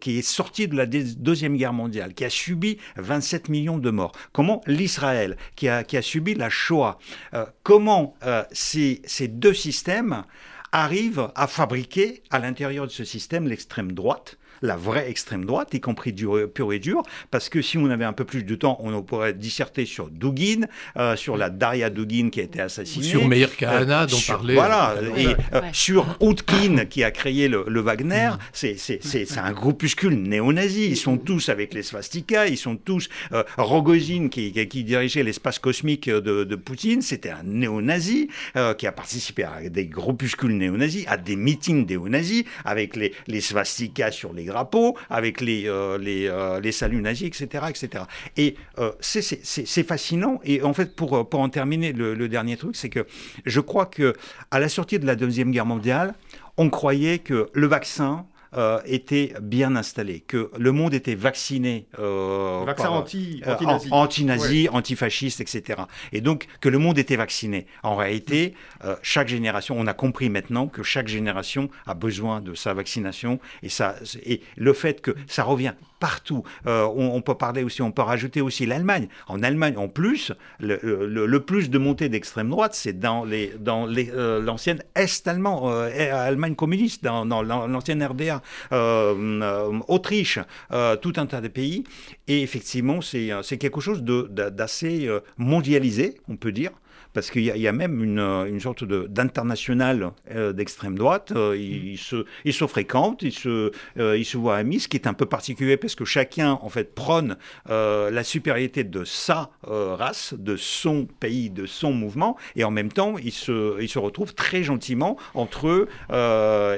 [0.00, 4.12] qui est sorti de la Deuxième Guerre mondiale, qui a subi 27 millions de morts,
[4.32, 6.98] comment l'Israël, qui a, subi la Shoah,
[7.34, 10.24] euh, comment euh, ces, ces deux systèmes
[10.72, 15.80] arrivent à fabriquer à l'intérieur de ce système l'extrême droite, la vraie extrême droite, y
[15.80, 18.78] compris dur, pur et dur, parce que si on avait un peu plus de temps,
[18.80, 23.06] on pourrait disserter sur Dugin, euh, sur la Daria Dugin qui a été assassinée.
[23.06, 24.54] Sur Meir Kahana, euh, dont parlait.
[24.54, 28.40] Voilà, et euh, sur Outkin qui a créé le, Wagner, mm.
[28.52, 30.86] c'est un groupuscule néo-nazi.
[30.86, 33.08] Ils sont tous avec les swastikas, ils sont tous.
[33.58, 38.28] Rogozin qui, qui, dirigeait l'espace cosmique de, de Poutine, c'était un néo-nazi
[38.78, 44.12] qui a participé à des groupuscules néo-nazis, à des meetings néo-nazis, avec les, les swastikas
[44.12, 44.44] sur les
[45.10, 47.64] avec les, euh, euh, les, saluts nazis, etc.
[47.68, 48.04] etc.
[48.36, 50.40] Et euh, c'est fascinant.
[50.44, 53.06] Et en fait, pour, pour en terminer, le, le dernier truc, c'est que
[53.44, 54.14] je crois que
[54.50, 56.14] à la sortie de la Deuxième Guerre mondiale,
[56.56, 61.86] on croyait que le vaccin, euh, était bien installé, que le monde était vacciné.
[61.98, 63.54] Euh, Vaccin anti, euh,
[63.90, 65.82] anti-nazi, anti antifasciste, etc.
[66.12, 67.66] Et donc que le monde était vacciné.
[67.82, 68.54] En réalité,
[69.02, 73.68] chaque génération, on a compris maintenant que chaque génération a besoin de sa vaccination et
[73.68, 75.72] ça, et le fait que ça revient
[76.04, 76.42] partout.
[76.66, 79.08] Euh, on, peut parler aussi, on peut rajouter aussi l'Allemagne.
[79.26, 84.10] En Allemagne, en plus, le, plus de montée d'extrême droite, c'est dans les dans les
[84.10, 90.38] euh, l'ancienne est allemand, euh, Allemagne communiste, dans, dans l'ancienne RDA, Autriche,
[91.02, 91.84] tout un tas de pays.
[92.28, 96.72] Et effectivement, c'est quelque chose d'assez mondialisé, on peut dire
[97.14, 101.32] parce qu'il y, a même une, une sorte d'international euh, d'extrême droite.
[101.34, 101.96] Euh, ils, mm.
[101.96, 105.14] se, ils se fréquentent, ils se, euh, ils se voient amis, ce qui est un
[105.14, 107.36] peu particulier parce que chacun, en fait, prône
[107.68, 113.16] la supériorité de sa race, de son pays, de son mouvement, et en même temps,
[113.16, 115.88] ils se, ils se retrouvent très gentiment entre eux,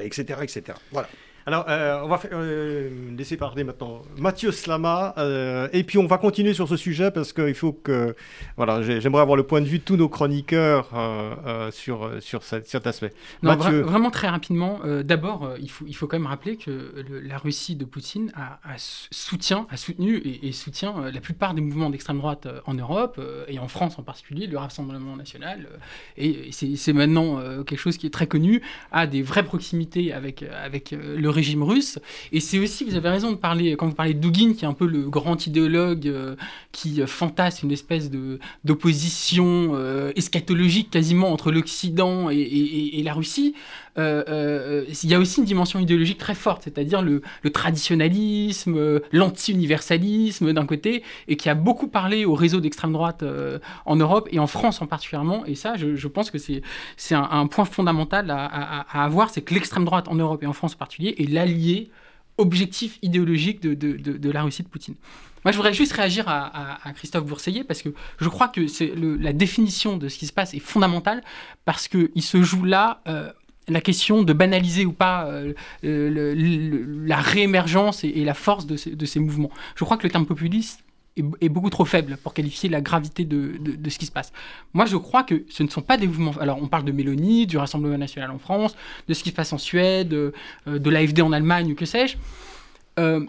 [0.03, 0.77] etc., etc.
[0.91, 1.09] Voilà.
[1.47, 6.17] Alors, euh, on va euh, laisser parler maintenant Mathieu Slama, euh, et puis on va
[6.17, 8.17] continuer sur ce sujet parce qu'il faut que,
[8.57, 10.89] voilà, j'aimerais avoir le point de vue de tous nos chroniqueurs
[11.71, 13.13] sur, sur cet, aspect.
[13.41, 17.85] vraiment très rapidement, d'abord, il, faut, il faut quand même rappeler que la Russie de
[17.85, 23.21] Poutine a, soutient, a soutenu et, soutient la plupart des mouvements d'extrême droite en Europe
[23.47, 25.69] et en France en particulier, le Rassemblement national,
[26.17, 30.91] et, c'est maintenant quelque chose qui est très connu, a des vraies proximités avec, avec
[30.91, 31.99] le régime russe.
[32.31, 34.67] Et c'est aussi, vous avez raison de parler, quand vous parlez de Dugin, qui est
[34.67, 36.35] un peu le grand idéologue euh,
[36.71, 38.09] qui euh, fantasme une espèce
[38.63, 43.53] d'opposition euh, eschatologique quasiment entre l'Occident et, la Russie,
[43.97, 51.03] il y a aussi une dimension idéologique très forte, c'est-à-dire le, traditionnalisme, l'anti-universalisme d'un côté,
[51.27, 53.23] et qui a beaucoup parlé au réseau d'extrême droite
[53.85, 55.45] en Europe et en France en particulièrement.
[55.45, 56.61] Et ça, je, pense que c'est,
[57.15, 60.77] un, point fondamental à, avoir, c'est que l'extrême droite en Europe et en France en
[60.77, 61.89] particulier est l'allié
[62.37, 64.95] objectif idéologique de, la Russie de Poutine.
[65.43, 68.61] Moi, je voudrais juste réagir à, Christophe Bourseillet parce que je crois que
[69.21, 71.23] la définition de ce qui se passe est fondamentale
[71.65, 73.31] parce qu'il se joue là euh,
[73.69, 75.53] la question de banaliser ou pas euh,
[75.83, 79.51] la réémergence et, la force de ces, mouvements.
[79.75, 80.83] Je crois que le terme populiste
[81.17, 84.31] est, beaucoup trop faible pour qualifier la gravité de, ce qui se passe.
[84.73, 86.33] Moi, je crois que ce ne sont pas des mouvements.
[86.39, 88.75] Alors, on parle de Mélanie, du Rassemblement national en France,
[89.07, 90.31] de ce qui se passe en Suède, euh,
[90.67, 92.17] de l'AFD en Allemagne, que sais-je.
[92.99, 93.25] Euh,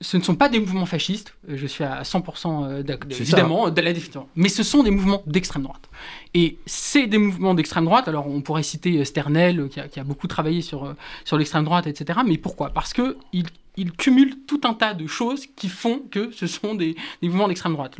[0.00, 3.80] ce ne sont pas des mouvements fascistes, euh, je suis à 100% d'accord, évidemment, de
[3.80, 5.88] la définition, mais ce sont des mouvements d'extrême droite.
[6.34, 10.04] Et c'est des mouvements d'extrême droite, alors on pourrait citer Sternel, qui a, qui a
[10.04, 12.70] beaucoup travaillé sur, sur l'extrême droite, etc., mais pourquoi?
[12.70, 16.96] Parce qu'ils il cumule tout un tas de choses qui font que ce sont des,
[17.22, 17.96] mouvements d'extrême droite.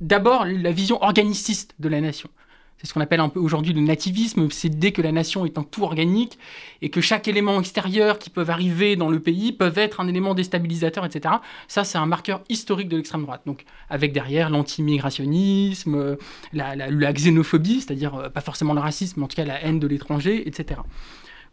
[0.00, 2.28] D'abord, la vision organiciste de la nation.
[2.78, 5.56] C'est ce qu'on appelle un peu aujourd'hui le nativisme, c'est l'idée que la nation est
[5.56, 6.38] un tout organique
[6.82, 10.34] et que chaque élément extérieur qui peut arriver dans le pays peut être un élément
[10.34, 11.36] déstabilisateur, etc.
[11.68, 13.42] Ça, c'est un marqueur historique de l'extrême droite.
[13.46, 16.16] Donc, avec derrière l'anti-immigrationnisme,
[16.52, 19.80] la, la, xénophobie, c'est-à-dire euh, pas forcément le racisme, mais en tout cas la haine
[19.80, 20.80] de l'étranger, etc.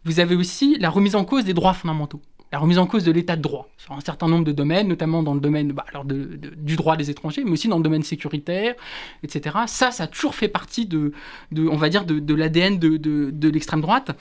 [0.04, 2.20] Vous avez aussi la remise en cause des droits fondamentaux
[2.54, 5.24] la remise en cause de l'état de droit sur un certain nombre de domaines, notamment
[5.24, 8.76] dans le domaine bah, du droit des étrangers, mais aussi dans le domaine sécuritaire,
[9.24, 9.56] etc.
[9.66, 11.12] Ça, ça a toujours fait partie de,
[11.50, 14.12] l'ADN de l'extrême droite.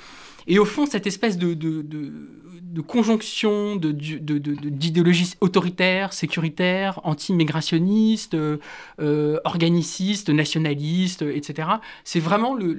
[0.47, 1.53] Et au fond, cette espèce de,
[2.73, 8.57] de conjonction d'idéologies autoritaires, sécuritaires, anti-migrationnistes, euh,
[8.99, 11.69] euh, organicistes, nationalistes, etc.
[12.03, 12.75] C'est vraiment le,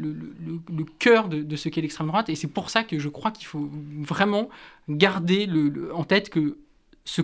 [0.98, 3.70] cœur de, ce qu'est l'extrême droite, et c'est pour ça que je crois qu'il faut
[4.00, 4.48] vraiment
[4.88, 5.48] garder
[5.92, 6.59] en tête que
[7.05, 7.22] ce,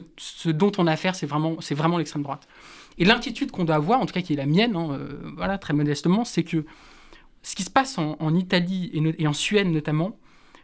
[0.48, 2.46] dont on a affaire, c'est vraiment, vraiment l'extrême droite.
[2.98, 5.59] Et l'inquiétude qu'on doit avoir, en tout cas qui est la mienne, hein, euh, voilà,
[5.59, 6.64] très modestement, c'est que
[7.42, 10.18] ce qui se passe en, Italie et, et en Suède notamment,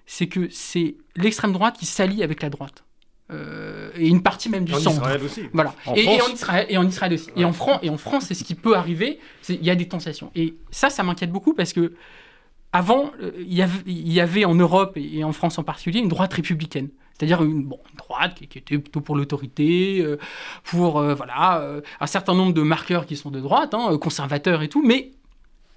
[0.06, 2.84] c'est que c'est l'extrême droite qui s'allie avec la droite.
[3.32, 4.98] Euh, et une partie même du en centre.
[4.98, 5.42] Israël aussi.
[5.52, 5.74] Voilà.
[5.96, 7.30] et, en Israël, et en Israël aussi.
[7.36, 9.18] Et en France, et en France, c'est ce qui peut arriver.
[9.48, 10.30] Il y a des tensions.
[10.36, 11.94] Et ça, ça m'inquiète beaucoup parce que
[12.72, 16.90] avant, euh, il y, avait, en Europe et en France en particulier une droite républicaine.
[17.14, 20.18] C'est-à-dire une, bon, droite qui, était plutôt pour l'autorité, euh,
[20.62, 24.86] pour voilà, un certain nombre de marqueurs qui sont de droite, hein, conservateurs et tout,
[24.86, 25.12] mais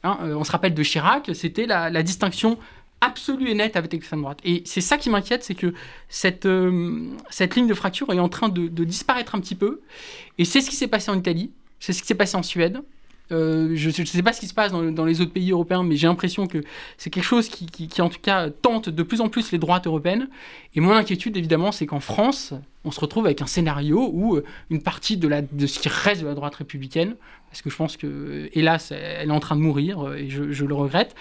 [0.04, 2.60] hein, on se rappelle de Chirac, c'était la, la distinction
[3.02, 4.40] absolue et nette avec l'extrême droite.
[4.44, 5.74] Et c'est ça qui m'inquiète, c'est que
[6.10, 9.82] cette, euh, cette ligne de fracture est en train de, disparaître un petit peu.
[10.38, 12.82] Et c'est ce qui s'est passé en Italie, c'est ce qui s'est passé en Suède.
[13.32, 15.96] Euh, je ne sais pas ce qui se passe dans, les autres pays européens, mais
[15.96, 16.64] j'ai l'impression que
[16.98, 19.86] c'est quelque chose qui, qui, en tout cas, tente de plus en plus les droites
[19.86, 20.30] européennes.
[20.74, 22.54] Et mon inquiétude, évidemment, c'est qu'en France,
[22.86, 25.90] on se retrouve avec un scénario où euh, une partie de, la, de ce qui
[25.90, 27.16] reste de la droite républicaine,
[27.52, 30.74] parce que je pense que, hélas, elle est en train de mourir, et je le
[30.74, 31.16] regrette,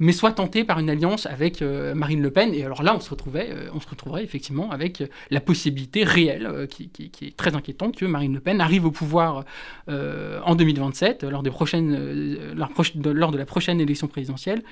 [0.00, 2.54] mais soit tenté par une alliance avec euh, Marine Le Pen.
[2.54, 6.04] Et alors là, on se, retrouvait, euh, on se retrouverait effectivement avec euh, la possibilité
[6.04, 6.90] réelle, qui,
[7.22, 9.44] est très inquiétante, que Marine Le Pen arrive au pouvoir
[9.88, 14.62] en 2027, lors, des prochaines, lors de la prochaine élection présidentielle.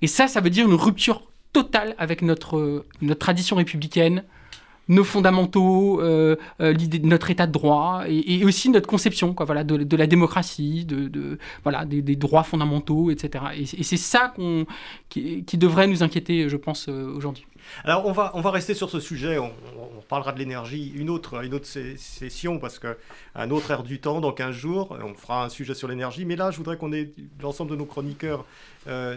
[0.00, 4.22] Et ça, ça veut dire une rupture totale avec notre, notre tradition républicaine,
[4.88, 9.96] nos fondamentaux, euh, euh, notre état de droit et, aussi notre conception quoi, voilà, de,
[9.96, 13.44] la démocratie, de, voilà, des, droits fondamentaux, etc.
[13.56, 14.66] Et, c'est ça qu'on,
[15.08, 17.46] qui, devrait nous inquiéter, je pense, euh, aujourd'hui.
[17.84, 19.52] Alors on va, on va rester sur ce sujet, on,
[20.08, 24.32] parlera de l'énergie une autre, une autre session parce qu'un autre air du temps dans
[24.32, 27.10] 15 jours, on fera un sujet sur l'énergie, mais là je voudrais qu'on ait
[27.42, 28.46] l'ensemble de nos chroniqueurs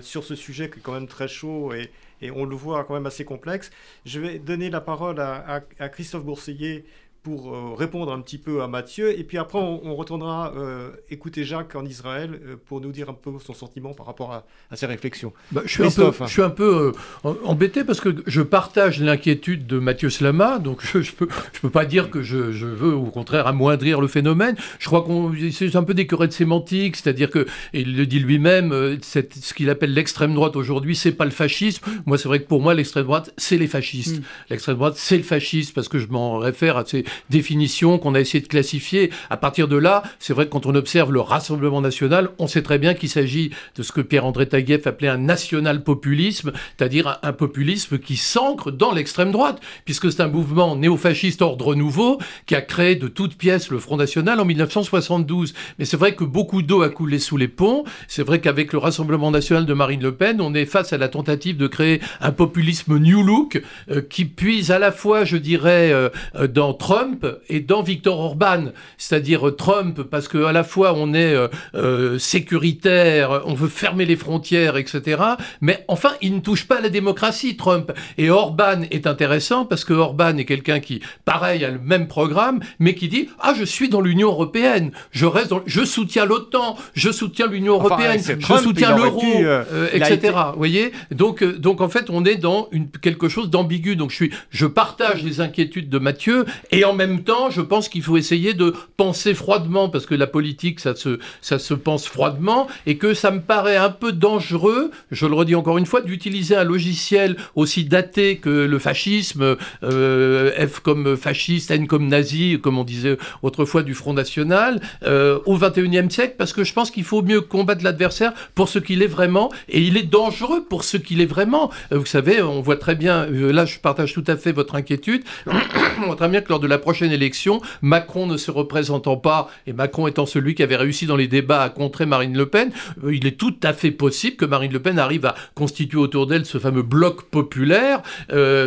[0.02, 1.90] sur ce sujet qui est quand même très chaud et,
[2.22, 3.72] et on le voit quand même assez complexe.
[4.06, 6.86] Je vais donner la parole à, Christophe Bourseillet
[7.24, 9.18] pour euh, répondre un petit peu à Mathieu.
[9.18, 13.14] Et puis après, on, retournera euh, écouter Jacques en Israël euh, pour nous dire un
[13.14, 15.32] peu son sentiment par rapport à, à ses réflexions.
[15.52, 19.68] Bah, je, suis un peu, je suis un peu embêté parce que je partage l'inquiétude
[19.68, 22.66] de Mathieu Slama, donc je ne je peux, je peux pas dire que je, je,
[22.66, 24.56] veux au contraire amoindrir le phénomène.
[24.80, 28.98] Je crois qu'on c'est un peu des querelles sémantiques, c'est-à-dire que, il le dit lui-même,
[29.02, 31.84] ce qu'il appelle l'extrême droite aujourd'hui, c'est pas le fascisme.
[32.06, 34.20] Moi, c'est vrai que pour moi, l'extrême droite, c'est les fascistes.
[34.20, 34.24] Mm.
[34.50, 38.20] L'extrême droite, c'est le fascisme parce que je m'en réfère à ces définition qu'on a
[38.20, 39.12] essayé de classifier.
[39.30, 42.62] À partir de là, c'est vrai que quand on observe le Rassemblement national, on sait
[42.62, 48.00] très bien qu'il s'agit de ce que Pierre-André Taguieff appelait un national-populisme, c'est-à-dire un populisme
[48.00, 52.96] qui s'ancre dans l'extrême droite, puisque c'est un mouvement néofasciste ordre nouveau qui a créé
[52.96, 55.54] de toutes pièces le Front National en 1972.
[55.80, 57.84] Mais c'est vrai que beaucoup d'eau a coulé sous les ponts.
[58.08, 61.08] C'est vrai qu'avec le Rassemblement national de Marine Le Pen, on est face à la
[61.08, 65.92] tentative de créer un populisme new look euh, qui puise à la fois, je dirais,
[65.92, 68.66] euh, euh, dans Trump, et dans Victor Orban,
[68.98, 74.16] c'est-à-dire Trump, parce qu'à la fois on est euh, euh, sécuritaire, on veut fermer les
[74.16, 75.24] frontières, etc.
[75.62, 77.92] Mais enfin, il ne touche pas à la démocratie, Trump.
[78.20, 82.60] Et Orban est intéressant parce que Orban est quelqu'un qui, pareil, a le même programme,
[82.78, 86.78] mais qui dit ah je suis dans l'Union européenne, je reste dans, je soutiens l'OTAN,
[86.94, 90.34] je soutiens l'Union européenne, je soutiens l'euro, euh, etc.
[90.52, 90.92] Vous voyez?
[91.10, 93.96] Donc donc en fait on est dans une, quelque chose d'ambigu.
[93.96, 97.62] Donc je suis, je partage les inquiétudes de Mathieu et en en même temps, je
[97.62, 101.74] pense qu'il faut essayer de penser froidement, parce que la politique, ça se, ça se
[101.74, 105.86] pense froidement, et que ça me paraît un peu dangereux, je le redis encore une
[105.86, 112.10] fois, d'utiliser un logiciel aussi daté que le fascisme, euh, F comme fasciste, N comme
[112.10, 116.74] nazi, comme on disait autrefois du Front National, euh, au XXIe siècle, parce que je
[116.74, 120.66] pense qu'il faut mieux combattre l'adversaire pour ce qu'il est vraiment, et il est dangereux
[120.70, 121.72] pour ce qu'il est vraiment.
[121.94, 125.24] Euh, vous savez, on voit très bien, là je partage tout à fait votre inquiétude,
[125.48, 129.50] on voit très bien que lors de la prochaine élection, Macron ne se représentant pas,
[129.68, 132.72] et Macron étant celui qui avait réussi dans les débats à contrer Marine Le Pen,
[133.04, 136.28] euh, il est tout à fait possible que Marine Le Pen arrive à constituer autour
[136.28, 138.02] d'elle ce fameux bloc populaire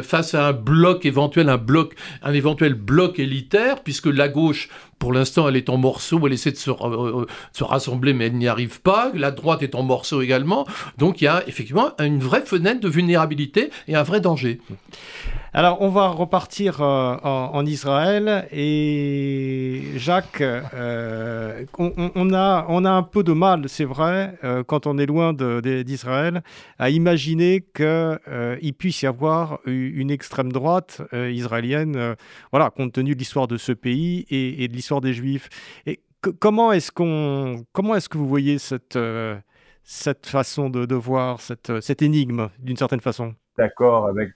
[0.02, 1.94] face à un bloc éventuel, un bloc,
[3.18, 6.70] élitaire, puisque la gauche pour l'instant, elle est en morceaux, elle essaie de se,
[7.52, 9.10] se rassembler, mais elle n'y arrive pas.
[9.14, 10.66] La droite est en morceaux également.
[10.98, 14.60] Donc il y a effectivement une vraie fenêtre de vulnérabilité et un vrai danger.
[15.56, 23.32] Alors, on va repartir euh, en, Israël et Jacques, euh, on, a, un peu de
[23.32, 26.42] mal, c'est vrai, euh, quand on est loin d'Israël,
[26.80, 32.16] à imaginer qu'il puisse y avoir une extrême droite israélienne,
[32.50, 35.48] voilà, compte tenu de l'histoire de ce pays et, de l'histoire des Juifs.
[35.86, 36.00] Et
[36.40, 38.98] comment est-ce qu'on, comment est-ce que vous voyez cette,
[39.84, 43.36] cette façon de, de voir cette, cette énigme, d'une certaine façon?
[43.56, 44.32] D'accord avec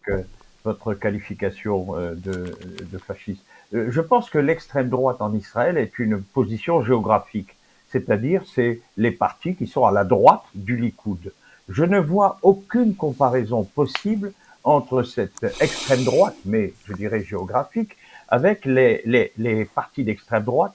[0.68, 3.42] votre qualification euh, de, fasciste.
[3.74, 7.52] Euh, je pense que l'extrême droite en Israël est une position géographique,
[7.90, 11.33] c'est-à-dire c'est les partis qui sont à la droite du Likoud.
[11.68, 17.96] Je ne vois aucune comparaison possible entre cette extrême droite, mais je dirais géographique,
[18.28, 20.74] avec les, les, les partis d'extrême droite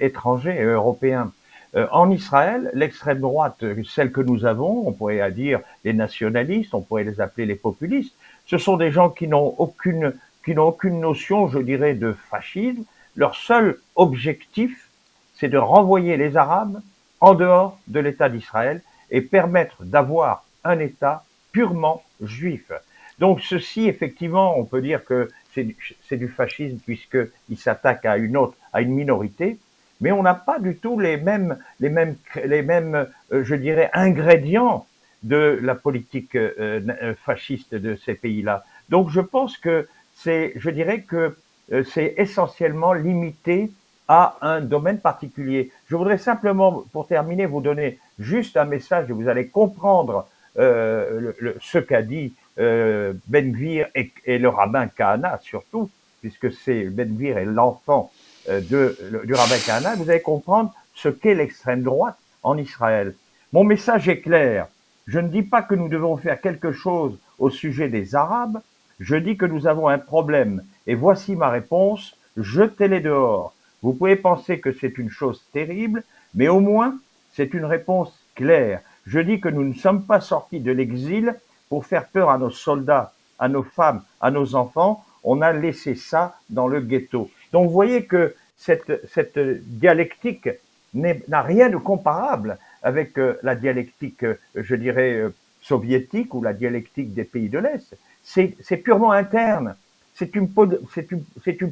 [0.00, 1.30] étrangers et européens.
[1.76, 3.62] Euh, en Israël, l'extrême droite,
[3.94, 8.14] celle que nous avons, on pourrait dire les nationalistes, on pourrait les appeler les populistes,
[8.48, 12.84] ce sont des gens qui n'ont aucune, qui n'ont aucune notion, je dirais, de fascisme.
[13.14, 14.88] Leur seul objectif,
[15.34, 16.80] c'est de renvoyer les Arabes
[17.20, 22.72] en dehors de l'État d'Israël et permettre d'avoir un État purement juif.
[23.18, 28.54] Donc ceci, effectivement, on peut dire que c'est du fascisme puisqu'il s'attaque à une autre,
[28.72, 29.58] à une minorité,
[30.00, 33.90] mais on n'a pas du tout les mêmes, les mêmes, les mêmes, euh, je dirais,
[33.92, 34.86] ingrédients
[35.22, 38.64] de la politique euh, euh, fasciste de ces pays-là.
[38.88, 41.36] Donc je pense que c'est, je dirais que
[41.72, 43.70] euh, c'est essentiellement limité
[44.06, 45.70] à un domaine particulier.
[45.88, 50.26] Je voudrais simplement, pour terminer, vous donner juste un message et vous allez comprendre
[50.56, 55.88] ce qu'a dit Ben Gvir et, et, le rabbin Kahana surtout,
[56.20, 58.10] puisque c'est Ben Gvir est l'enfant
[58.48, 63.14] de, du rabbin Kahana, vous allez comprendre ce qu'est l'extrême droite en Israël.
[63.52, 64.66] Mon message est clair.
[65.08, 68.60] Je ne dis pas que nous devons faire quelque chose au sujet des Arabes,
[69.00, 70.62] je dis que nous avons un problème.
[70.86, 73.54] Et voici ma réponse, jetez-les dehors.
[73.82, 76.98] Vous pouvez penser que c'est une chose terrible, mais au moins
[77.32, 78.82] c'est une réponse claire.
[79.06, 81.34] Je dis que nous ne sommes pas sortis de l'exil
[81.70, 85.02] pour faire peur à nos soldats, à nos femmes, à nos enfants.
[85.24, 87.30] On a laissé ça dans le ghetto.
[87.52, 90.50] Donc vous voyez que cette, cette dialectique
[90.92, 96.52] n'a rien de comparable avec euh, la dialectique, euh, je dirais, euh, soviétique ou la
[96.52, 97.96] dialectique des pays de l'Est.
[98.22, 99.74] C'est purement interne.
[100.14, 100.48] C'est une,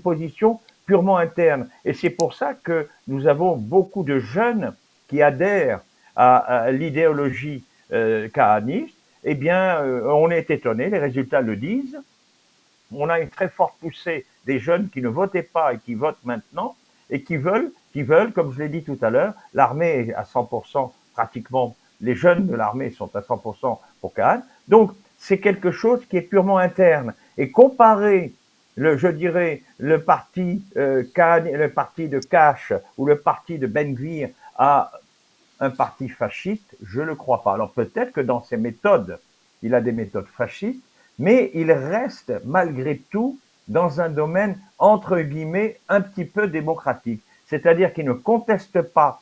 [0.00, 1.68] position purement interne.
[1.84, 4.74] Et c'est pour ça que nous avons beaucoup de jeunes
[5.08, 5.80] qui adhèrent
[6.14, 8.28] à, l'idéologie euh,
[9.24, 11.98] Eh bien, on est étonné, les résultats le disent.
[12.92, 16.24] On a une très forte poussée des jeunes qui ne votaient pas et qui votent
[16.24, 16.76] maintenant
[17.10, 20.24] et qui veulent qui veulent, comme je l'ai dit tout à l'heure, l'armée est à
[20.24, 24.42] 100%, pratiquement, les jeunes de l'armée sont à 100% pour Kahn.
[24.68, 27.14] Donc, c'est quelque chose qui est purement interne.
[27.38, 28.34] Et comparer,
[28.74, 33.96] le, je dirais, le parti euh, le parti de Cash ou le parti de Ben
[33.96, 34.92] Gvir à
[35.60, 37.54] un parti fasciste, je ne le crois pas.
[37.54, 39.18] Alors peut-être que dans ses méthodes,
[39.62, 40.84] il a des méthodes fascistes,
[41.18, 47.22] mais il reste malgré tout dans un domaine entre guillemets un petit peu démocratique.
[47.46, 49.20] C'est-à-dire qu'il ne conteste pas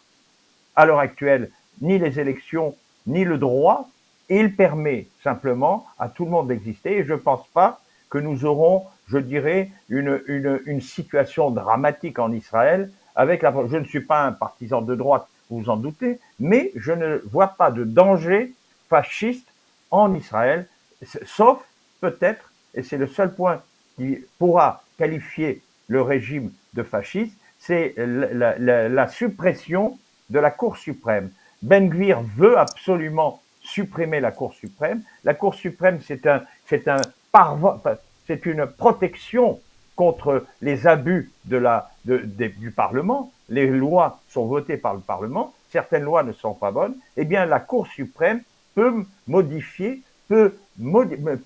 [0.76, 2.74] à l'heure actuelle ni les élections
[3.06, 3.88] ni le droit,
[4.28, 6.98] il permet simplement à tout le monde d'exister.
[6.98, 12.18] Et je ne pense pas que nous aurons, je dirais, une, une, une, situation dramatique
[12.18, 13.52] en Israël avec la...
[13.68, 17.20] Je ne suis pas un partisan de droite, vous vous en doutez, mais je ne
[17.30, 18.54] vois pas de danger
[18.88, 19.48] fasciste
[19.90, 20.66] en Israël,
[21.24, 21.58] sauf
[22.00, 23.62] peut-être, et c'est le seul point
[23.96, 29.98] qui pourra qualifier le régime de fasciste, c'est la, suppression
[30.30, 31.30] de la Cour suprême.
[31.62, 35.02] Ben Gvir veut absolument supprimer la Cour suprême.
[35.24, 37.00] La Cour suprême, c'est un, c'est un
[38.26, 39.60] c'est une protection
[39.96, 46.04] contre les abus de la, du Parlement, les lois sont votées par le Parlement, certaines
[46.04, 48.42] lois ne sont pas bonnes, eh bien la Cour suprême
[48.74, 50.02] peut modifier,
[50.34, 50.56] peut,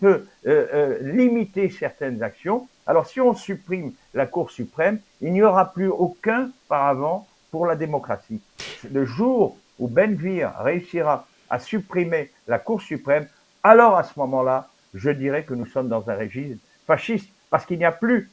[0.00, 2.66] peut euh, euh, limiter certaines actions.
[2.86, 7.76] Alors si on supprime la Cour suprême, il n'y aura plus aucun paravent pour la
[7.76, 8.40] démocratie.
[8.90, 13.28] Le jour où Benvir réussira à supprimer la Cour suprême,
[13.62, 17.78] alors à ce moment-là, je dirais que nous sommes dans un régime fasciste, parce qu'il
[17.78, 18.30] n'y a plus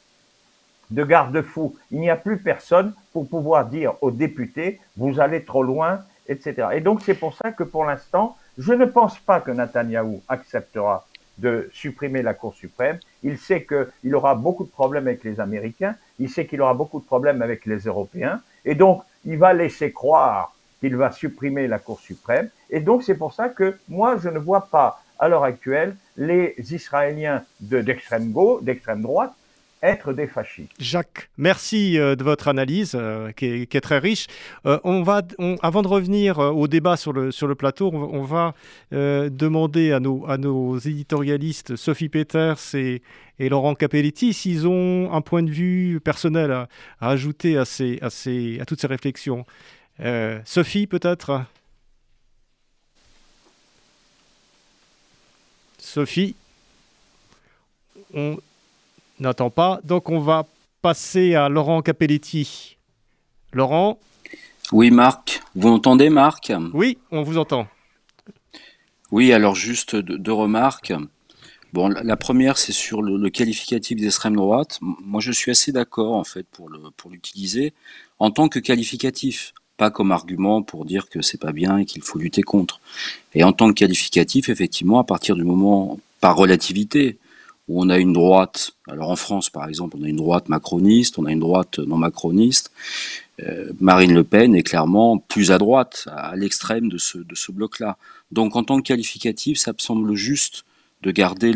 [0.89, 5.63] de garde-fou, il n'y a plus personne pour pouvoir dire aux députés, vous allez trop
[5.63, 5.99] loin,
[6.29, 6.69] etc.
[6.73, 11.05] Et donc c'est pour ça que pour l'instant, je ne pense pas que Netanyahou acceptera
[11.37, 12.99] de supprimer la Cour suprême.
[13.23, 16.99] Il sait qu'il aura beaucoup de problèmes avec les Américains, il sait qu'il aura beaucoup
[16.99, 21.79] de problèmes avec les Européens, et donc il va laisser croire qu'il va supprimer la
[21.79, 22.49] Cour suprême.
[22.69, 26.55] Et donc c'est pour ça que moi, je ne vois pas à l'heure actuelle les
[26.57, 29.33] Israéliens d'extrême gauche, d'extrême droite,
[29.86, 30.71] être des fascistes.
[30.79, 34.27] Jacques, merci euh, de votre analyse euh, qui, est, très riche.
[34.65, 35.21] Euh, on va,
[35.61, 38.53] avant de revenir au débat sur le, sur le plateau, on, va
[38.91, 43.01] demander à nos, à nos éditorialistes Sophie Peters et,
[43.39, 46.67] Laurent Capelletti s'ils ont un point de vue personnel à,
[46.99, 49.45] ajouter à, ces, à, ces, à toutes ces réflexions.
[50.45, 51.43] Sophie, peut-être?
[55.77, 56.36] Sophie?
[59.20, 59.80] N'attend pas.
[59.84, 60.45] Donc on va
[60.82, 62.78] passer à Laurent Capelletti.
[63.53, 63.99] Laurent
[64.72, 65.41] Oui, Marc.
[65.55, 66.51] Vous m'entendez, Marc?
[66.74, 67.68] Oui, on vous entend.
[69.11, 70.93] Oui, alors juste deux, remarques.
[71.74, 74.80] Bon, la première, c'est sur le, qualificatif d'extrême droite.
[74.82, 76.70] Moi, je suis assez d'accord, en fait, pour
[77.09, 81.80] l'utiliser pour en tant que qualificatif, pas comme argument pour dire que c'est pas bien
[81.80, 82.80] et qu'il faut lutter contre.
[83.34, 87.18] Et en tant que qualificatif, effectivement, à partir du moment, par relativité,
[87.68, 91.18] où on a une droite, alors en France par exemple, on a une droite macroniste,
[91.18, 92.72] on a une droite non macroniste.
[93.41, 97.97] Euh, Marine Le Pen est clairement plus à droite, à l'extrême de ce, bloc-là.
[98.32, 100.63] Donc en tant que qualificatif, ça me semble juste
[101.01, 101.53] de garder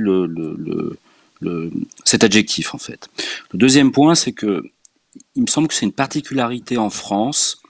[2.04, 3.10] cet adjectif en fait.
[3.52, 4.64] Le deuxième point, c'est que
[5.36, 7.62] il me semble que c'est une particularité en France,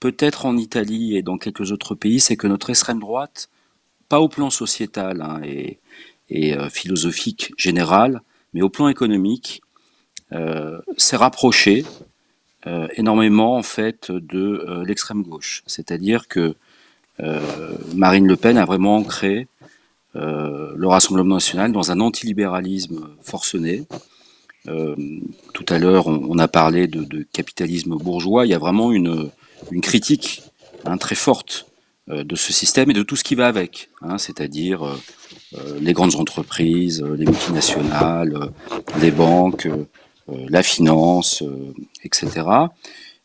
[0.00, 3.48] peut-être en Italie et dans quelques autres pays, c'est que notre extrême droite,
[4.08, 5.78] pas au plan sociétal hein, et,
[6.30, 8.22] et euh, philosophique générale,
[8.52, 9.62] mais au plan économique,
[10.32, 11.84] euh, s'est rapproché
[12.66, 15.62] euh, énormément en fait de l'extrême gauche.
[15.66, 16.54] C'est-à-dire que
[17.94, 19.48] Marine Le Pen a vraiment ancré
[20.12, 23.86] le Rassemblement national dans un antilibéralisme forcené.
[24.66, 28.44] tout à l'heure, on, a parlé de, capitalisme bourgeois.
[28.44, 29.30] Il y a vraiment une,
[29.80, 30.42] critique
[30.84, 31.68] hein, très forte
[32.08, 34.98] de ce système et de tout ce qui va avec, hein, c'est-à-dire
[35.80, 39.68] les grandes entreprises, euh, les multinationales, euh, les banques,
[40.48, 41.44] la finance,
[42.02, 42.44] etc.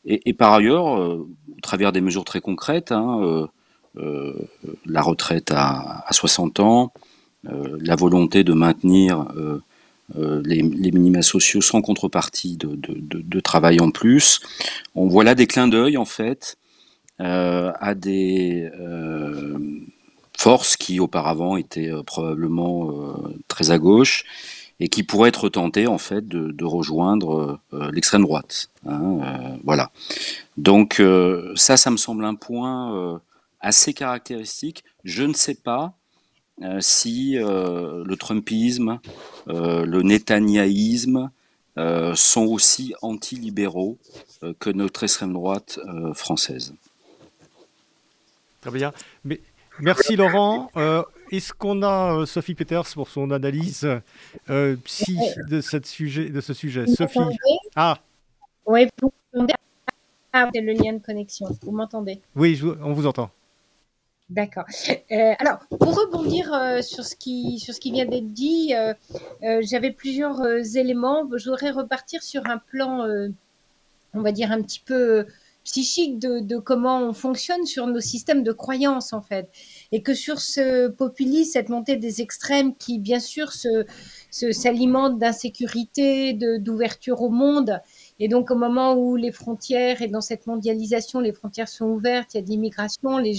[0.06, 1.28] Et, par ailleurs, au
[1.64, 3.48] travers des mesures très concrètes, hein,
[3.96, 6.94] la retraite à, 60 ans,
[7.44, 9.26] la volonté de maintenir
[10.16, 14.40] les, minima sociaux sans contrepartie de, travail en plus.
[14.94, 16.58] On voit là des clins d'œil en fait
[17.18, 18.70] à des
[20.42, 24.26] forces qui auparavant étaient euh, probablement euh, très à gauche
[24.80, 28.72] et qui pourraient être tentées en fait de, rejoindre euh, l'extrême droite.
[28.88, 29.92] Hein, voilà.
[30.58, 31.00] Donc
[31.56, 33.22] ça, ça me semble un point
[33.60, 34.84] assez caractéristique.
[35.04, 35.94] Je ne sais pas
[36.80, 39.00] si le Trumpisme,
[39.46, 41.30] le Netanyahisme
[41.76, 44.00] sont aussi anti-libéraux
[44.58, 45.80] que notre extrême droite
[46.16, 46.74] française.
[48.62, 48.94] Très bien.
[49.26, 49.42] Mais
[49.82, 50.70] Merci Laurent.
[50.78, 53.88] Euh, est-ce qu'on a euh, Sophie Peters pour son analyse
[54.50, 55.18] euh, psy
[55.50, 56.86] de, cette sujet, de ce sujet?
[56.88, 57.20] Sophie
[57.76, 57.98] Ah
[58.66, 59.12] Oui, vous
[60.34, 61.48] Ah, c'est le lien de connexion.
[61.64, 62.22] Vous m'entendez?
[62.36, 63.32] Oui, on vous entend.
[64.30, 64.66] D'accord.
[65.40, 66.46] alors, pour rebondir
[66.84, 68.74] sur, ce qui, sur ce qui vient d'être dit,
[69.62, 70.46] j'avais plusieurs
[70.78, 71.28] éléments.
[71.36, 73.06] Je voudrais repartir sur un plan,
[74.14, 75.26] on va dire, un petit peu
[75.64, 79.50] psychique de, comment on fonctionne sur nos systèmes de croyances en fait.
[79.92, 83.86] Et que sur ce populisme cette montée des extrêmes qui bien sûr se,
[84.32, 87.80] s'alimente d'insécurité d'ouverture au monde.
[88.20, 92.34] Et donc au moment où les frontières et dans cette mondialisation les frontières sont ouvertes
[92.34, 93.36] il y a d'immigration les,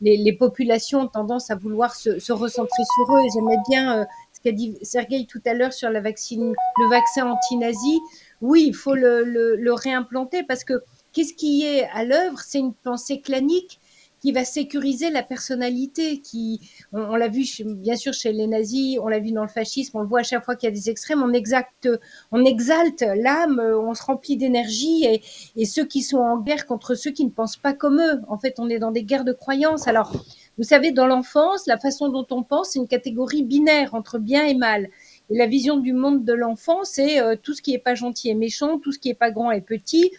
[0.00, 3.20] les, populations ont tendance à vouloir se, recentrer sur eux.
[3.20, 6.88] Et j'aimais bien euh, ce qu'a dit Sergueï tout à l'heure sur la vaccine le
[6.88, 8.00] vaccin anti-nazi.
[8.40, 10.82] Oui il faut le, le, le réimplanter parce que
[11.12, 12.38] Qu'est-ce qui est à l'œuvre?
[12.40, 13.80] C'est une pensée clanique
[14.20, 16.20] qui va sécuriser la personnalité.
[16.20, 16.60] Qui,
[16.92, 20.02] on, l'a vu bien sûr chez les nazis, on l'a vu dans le fascisme, on
[20.02, 21.88] le voit à chaque fois qu'il y a des extrêmes, on, exacte,
[22.30, 25.22] on exalte l'âme, on se remplit d'énergie et,
[25.56, 28.20] et ceux qui sont en guerre contre ceux qui ne pensent pas comme eux.
[28.28, 29.88] En fait, on est dans des guerres de croyances.
[29.88, 30.12] Alors,
[30.58, 34.44] vous savez, dans l'enfance, la façon dont on pense, c'est une catégorie binaire entre bien
[34.44, 34.88] et mal.
[35.30, 38.28] Et la vision du monde de l'enfant, c'est euh, tout ce qui n'est pas gentil
[38.28, 40.10] et méchant, tout ce qui n'est pas grand et petit,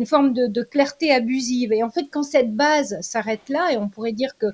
[0.00, 1.74] une forme de, clarté abusive.
[1.74, 4.46] Et en fait, quand cette base s'arrête là, et on pourrait dire que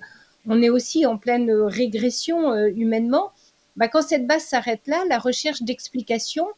[0.48, 3.30] on est aussi en pleine régression euh, humainement,
[3.76, 6.48] bah, quand cette base s'arrête là, la recherche d'explication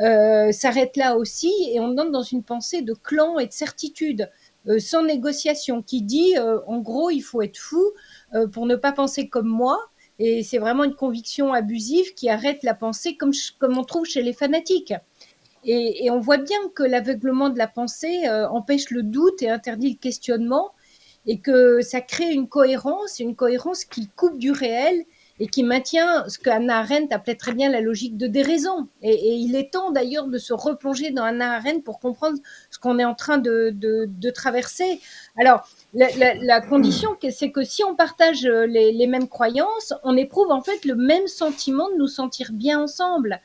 [0.00, 4.30] euh, s'arrête là aussi, et on entre dans une pensée de clan et de certitude.
[4.68, 7.92] Euh, sans négociation, qui dit en gros il faut être fou
[8.52, 9.78] pour ne pas penser comme moi,
[10.18, 14.22] et c'est vraiment une conviction abusive qui arrête la pensée comme, comme on trouve chez
[14.22, 14.94] les fanatiques.
[15.64, 19.90] Et, on voit bien que l'aveuglement de la pensée euh, empêche le doute et interdit
[19.90, 20.72] le questionnement,
[21.26, 25.04] et que ça crée une cohérence, une cohérence qui coupe du réel
[25.38, 28.88] et qui maintient ce qu'Anna Arendt appelait très bien la logique de déraison.
[29.02, 32.38] Et, et il est temps d'ailleurs de se replonger dans Anna Arendt pour comprendre
[32.70, 35.00] ce qu'on est en train de, de, de traverser.
[35.38, 40.16] Alors, la, la, la condition, c'est que si on partage les, les mêmes croyances, on
[40.16, 43.40] éprouve en fait le même sentiment de nous sentir bien ensemble.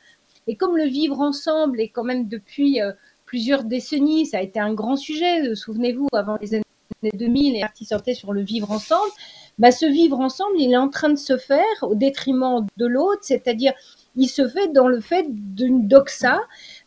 [0.46, 2.92] Et comme le vivre ensemble est quand même depuis euh,
[3.24, 6.62] plusieurs décennies, ça a été un grand sujet, euh, souvenez-vous, avant les années
[7.02, 9.10] 2000, les artistes sortaient sur le vivre ensemble,
[9.58, 13.22] bah, ce vivre ensemble, il est en train de se faire au détriment de l'autre,
[13.22, 13.72] c'est-à-dire
[14.14, 16.40] il se fait dans le fait d'une doxa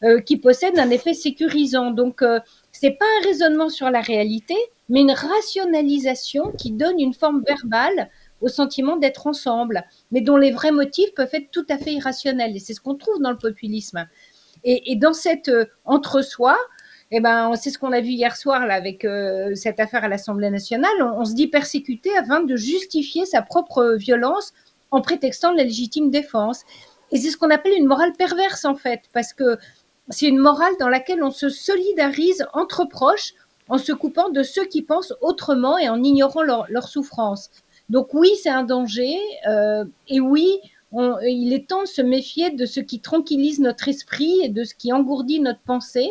[0.03, 1.91] euh, qui possède un effet sécurisant.
[1.91, 2.39] Donc, euh,
[2.71, 4.55] c'est pas un raisonnement sur la réalité,
[4.87, 8.09] mais une rationalisation qui donne une forme verbale
[8.41, 12.55] au sentiment d'être ensemble, mais dont les vrais motifs peuvent être tout à fait irrationnels.
[12.55, 14.07] Et c'est ce qu'on trouve dans le populisme.
[14.63, 16.57] Et, dans cet euh, entre-soi,
[17.11, 20.49] eh ben, c'est ce qu'on a vu hier soir avec euh, cette affaire à l'Assemblée
[20.49, 20.91] nationale.
[21.01, 24.53] On, on, se dit persécuté afin de justifier sa propre violence
[24.91, 26.63] en prétextant la légitime défense.
[27.11, 29.57] Et c'est ce qu'on appelle une morale perverse en fait, parce que
[30.09, 33.33] c'est une morale dans laquelle on se solidarise entre proches
[33.69, 37.51] en se coupant de ceux qui pensent autrement et en ignorant leur, leur souffrance.
[37.89, 39.17] Donc oui, c'est un danger.
[39.47, 40.59] Euh, et oui,
[40.91, 44.63] on, il est temps de se méfier de ce qui tranquillise notre esprit et de
[44.63, 46.09] ce qui engourdit notre pensée,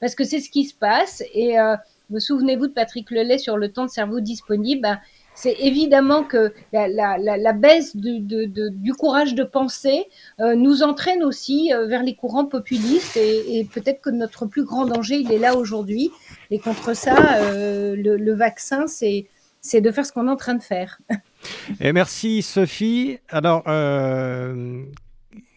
[0.00, 1.22] parce que c'est ce qui se passe.
[1.34, 1.76] Et euh,
[2.10, 4.98] vous souvenez-vous de Patrick Lelay sur le temps de cerveau disponible ben,
[5.40, 10.06] c'est évidemment que la, la, la, la baisse du, du, courage de penser
[10.40, 14.64] euh, nous entraîne aussi euh, vers les courants populistes et, et peut-être que notre plus
[14.64, 16.10] grand danger, il est là aujourd'hui.
[16.50, 19.26] Et contre ça, euh, le, le vaccin, c'est
[19.60, 21.00] c'est de faire ce qu'on est en train de faire.
[21.80, 23.18] Et merci Sophie.
[23.28, 24.84] Alors, euh,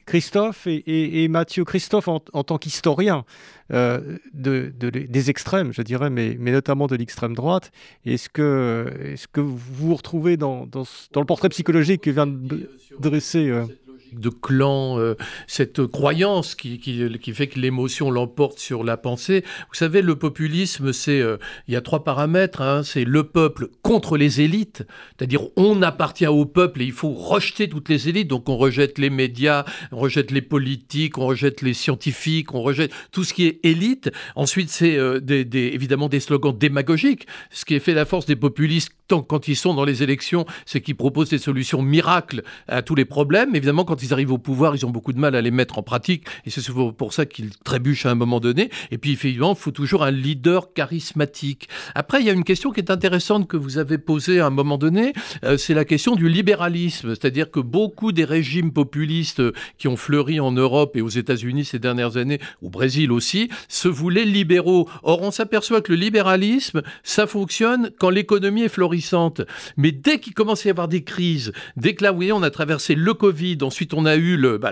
[0.05, 3.23] Christophe et, Mathieu, Christophe en, tant qu'historien
[3.71, 7.71] euh, de, de, des extrêmes, je dirais, mais, notamment de l'extrême droite,
[8.05, 13.65] est-ce que, vous vous retrouvez dans, le portrait psychologique que vient de dresser euh,
[14.14, 15.16] de clan, euh,
[15.47, 19.43] cette croyance qui, qui, qui fait que l'émotion l'emporte sur la pensée.
[19.70, 21.38] Vous savez, le populisme, c'est euh,
[21.68, 22.62] il y a trois paramètres.
[22.62, 24.84] Hein, c'est le peuple contre les élites,
[25.18, 28.28] c'est-à-dire on appartient au peuple et il faut rejeter toutes les élites.
[28.28, 32.91] Donc on rejette les médias, on rejette les politiques, on rejette les scientifiques, on rejette
[33.12, 34.12] tout ce qui est élite.
[34.36, 37.28] Ensuite, c'est euh, des, évidemment des slogans démagogiques.
[37.49, 40.82] Ce qui fait la force des populistes tant quand ils sont dans les élections, c'est
[40.82, 43.55] qu'ils proposent des solutions miracles à tous les problèmes.
[43.55, 45.83] Évidemment, quand ils arrivent au pouvoir, ils ont beaucoup de mal à les mettre en
[45.83, 48.69] pratique, et c'est souvent pour ça qu'ils trébuchent à un moment donné.
[48.91, 51.69] Et puis, effectivement, il faut toujours un leader charismatique.
[51.95, 54.49] Après, il y a une question qui est intéressante que vous avez posée à un
[54.49, 59.41] moment donné, euh, c'est la question du libéralisme, c'est-à-dire que beaucoup des régimes populistes
[59.77, 63.87] qui ont fleuri en Europe et aux États-Unis ces dernières années, au Brésil aussi, se
[63.87, 64.89] voulaient libéraux.
[65.03, 69.41] Or, on s'aperçoit que le libéralisme, ça fonctionne quand l'économie est florissante.
[69.77, 72.43] Mais dès qu'il commence à y avoir des crises, dès que là, vous voyez, on
[72.43, 74.71] a traversé le Covid, ensuite on a eu bah,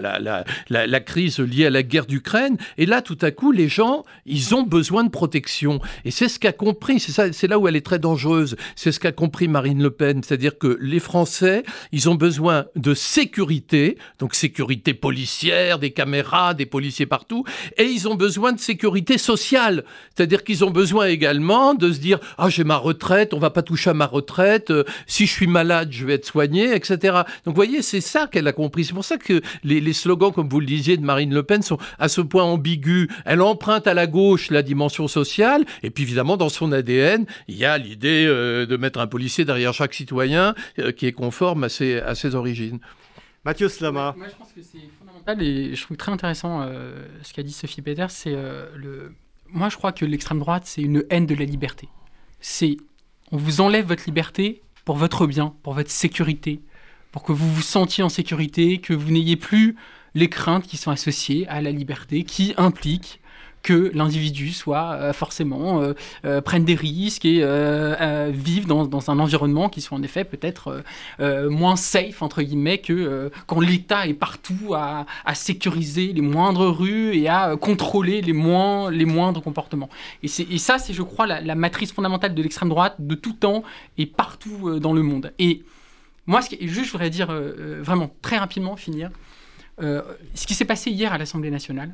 [0.69, 2.57] la, crise liée à la guerre d'Ukraine.
[2.77, 5.79] Et là, tout à coup, les gens, ils ont besoin de protection.
[6.05, 9.11] Et c'est ce qu'a compris, c'est, là où elle est très dangereuse, c'est ce qu'a
[9.11, 10.21] compris Marine Le Pen.
[10.23, 16.65] C'est-à-dire que les Français, ils ont besoin de sécurité, donc sécurité policière, des caméras, des
[16.65, 17.43] policiers partout,
[17.77, 19.83] et ils ont besoin de sécurité sociale.
[20.15, 23.61] C'est-à-dire qu'ils ont besoin également de se dire, ah, j'ai ma retraite, on va pas
[23.61, 26.97] toucher à ma retraite, euh, si je suis malade, je vais être soigné, etc.
[27.45, 28.85] Donc, vous voyez, c'est ça qu'elle a compris.
[28.85, 31.77] C'est pour que les, les, slogans, comme vous le disiez, de Marine Le Pen sont
[31.97, 33.07] à ce point ambigus.
[33.25, 37.55] Elle emprunte à la gauche la dimension sociale, et puis évidemment, dans son ADN, il
[37.55, 41.63] y a l'idée euh, de mettre un policier derrière chaque citoyen euh, qui est conforme
[41.63, 42.79] à ses, à ses origines.
[43.45, 44.13] Mathieu Slama.
[44.17, 47.53] Moi, je pense que c'est fondamental et je trouve très intéressant euh, ce qu'a dit
[47.53, 48.07] Sophie Peter.
[48.09, 49.13] C'est euh, le.
[49.47, 51.89] Moi, je crois que l'extrême droite, c'est une haine de la liberté.
[52.41, 52.77] C'est
[53.31, 56.61] on vous enlève votre liberté pour votre bien, pour votre sécurité,
[57.11, 59.75] pour que vous vous sentiez en sécurité, que vous n'ayez plus
[60.15, 63.19] les craintes qui sont associées à la liberté, qui impliquent
[63.63, 65.93] que l'individu soit euh, forcément euh,
[66.25, 67.39] euh, prenne des risques et
[68.31, 70.83] vive dans, un environnement qui soit en effet peut-être
[71.19, 77.29] moins safe entre guillemets que quand l'État est partout à, sécuriser les moindres rues et
[77.29, 79.89] à contrôler les, moindres comportements.
[80.23, 83.33] Et, et ça, c'est je crois la, la, matrice fondamentale de l'extrême droite de tout
[83.33, 83.63] temps
[83.97, 85.31] et partout dans le monde.
[85.39, 85.63] Et
[86.29, 87.31] moi, ce qui, juste, je voudrais dire
[87.81, 89.09] vraiment très rapidement, finir.
[89.79, 91.93] ce qui s'est passé hier à l'Assemblée nationale,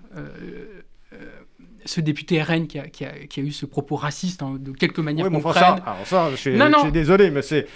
[1.86, 4.72] ce député RN qui a, qui, a, qui a, eu ce propos raciste hein, de
[4.72, 7.68] quelque manière oui, ça, alors ça, je suis, je suis désolé, mais c'est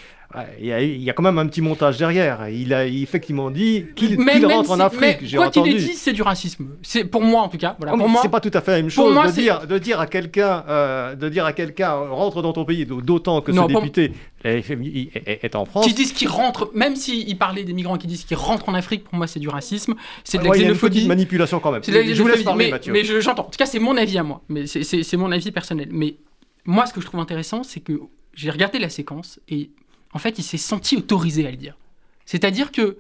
[0.59, 2.49] il y, a, il y, a, quand même un petit montage derrière.
[2.49, 5.17] Il a effectivement dit qu'il qu rentre en Afrique.
[5.23, 6.67] Mais quoi qu'il ait dit, c'est du racisme.
[6.83, 7.75] C'est pour moi en tout cas.
[7.79, 9.77] Voilà, oh, pour moi, c'est pas tout à fait la même chose de, dire, de
[9.79, 13.67] dire à quelqu'un, euh, de dire à quelqu'un rentre dans ton pays, d'autant que non,
[13.67, 14.11] ce député
[14.43, 15.87] est, est, en France.
[15.87, 19.05] Qui disent qu'il rentre, même s'il parlait des migrants qui disent qu'ils rentrent en Afrique,
[19.05, 19.95] pour moi c'est du racisme.
[20.23, 21.07] C'est de la ouais, xénophobie.
[21.07, 21.81] Manipulation quand même.
[21.83, 22.93] Je vous laisse parler, mais, Mathieu.
[22.93, 23.47] Mais j'entends.
[23.47, 24.41] en tout cas, c'est mon avis à moi.
[24.47, 25.89] Mais c'est mon avis personnel.
[25.91, 26.17] Mais
[26.65, 27.93] moi, ce que je trouve intéressant, c'est que
[28.35, 29.71] j'ai regardé la séquence et
[30.13, 31.77] en fait, il s'est senti autorisé à le dire.
[32.25, 32.97] C'est-à-dire que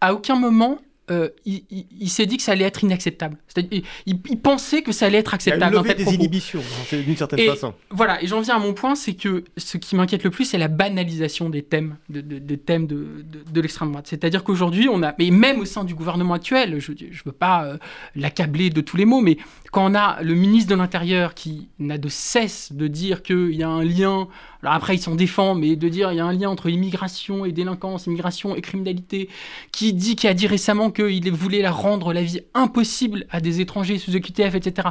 [0.00, 0.80] à aucun moment
[1.10, 3.36] euh, il, s'est dit que ça allait être inacceptable.
[3.56, 5.80] Il, il, pensait que ça allait être acceptable.
[5.84, 6.60] Il a des inhibitions,
[6.92, 7.74] d'une certaine façon.
[7.90, 10.58] Voilà, et j'en viens à mon point, c'est que ce qui m'inquiète le plus, c'est
[10.58, 14.06] la banalisation des thèmes de, de, thèmes de, de l'extrême droite.
[14.06, 17.64] C'est-à-dire qu'aujourd'hui, on a, mais même au sein du gouvernement actuel, je ne veux pas
[17.64, 17.76] euh,
[18.14, 19.36] l'accabler de tous les mots, mais
[19.72, 23.64] quand on a le ministre de l'Intérieur qui n'a de cesse de dire qu'il y
[23.64, 24.28] a un lien,
[24.62, 27.44] alors après il s'en défend, mais de dire il y a un lien entre immigration
[27.44, 29.28] et délinquance, immigration et criminalité,
[29.72, 33.60] qui dit, qui a dit récemment qu'il voulait la rendre la vie impossible à des
[33.60, 34.88] étrangers sous EQTF, etc.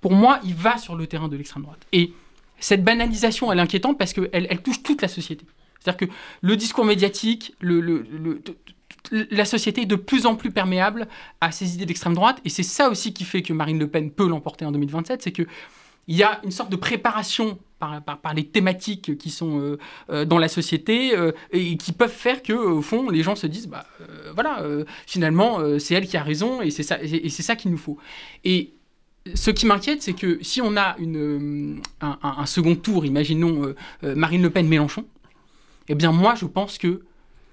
[0.00, 1.80] Pour moi, il va sur le terrain de l'extrême droite.
[1.92, 2.12] Et
[2.58, 5.44] cette banalisation, elle est inquiétante parce qu'elle elle touche toute la société.
[5.80, 7.54] C'est-à-dire que le discours médiatique,
[9.10, 11.08] la société est de plus en plus perméable
[11.40, 12.38] à ces idées d'extrême droite.
[12.44, 15.32] Et c'est ça aussi qui fait que Marine Le Pen peut l'emporter en 2027, c'est
[15.32, 15.46] qu'il
[16.08, 19.78] y a une sorte de préparation par, les thématiques qui sont euh,
[20.10, 23.46] euh, dans la société euh, et qui peuvent faire que, au fond, les gens se
[23.46, 23.86] disent, bah,
[24.34, 24.62] voilà,
[25.06, 27.98] finalement, c'est elle qui a raison et c'est ça, qu'il nous faut.
[28.44, 28.74] Et
[29.34, 30.96] ce qui m'inquiète, c'est que si on a
[32.00, 35.04] un, second tour, imaginons Marine Le Pen-Mélenchon,
[35.88, 37.02] eh bien moi, je pense que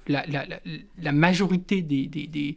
[0.08, 2.56] la, majorité des,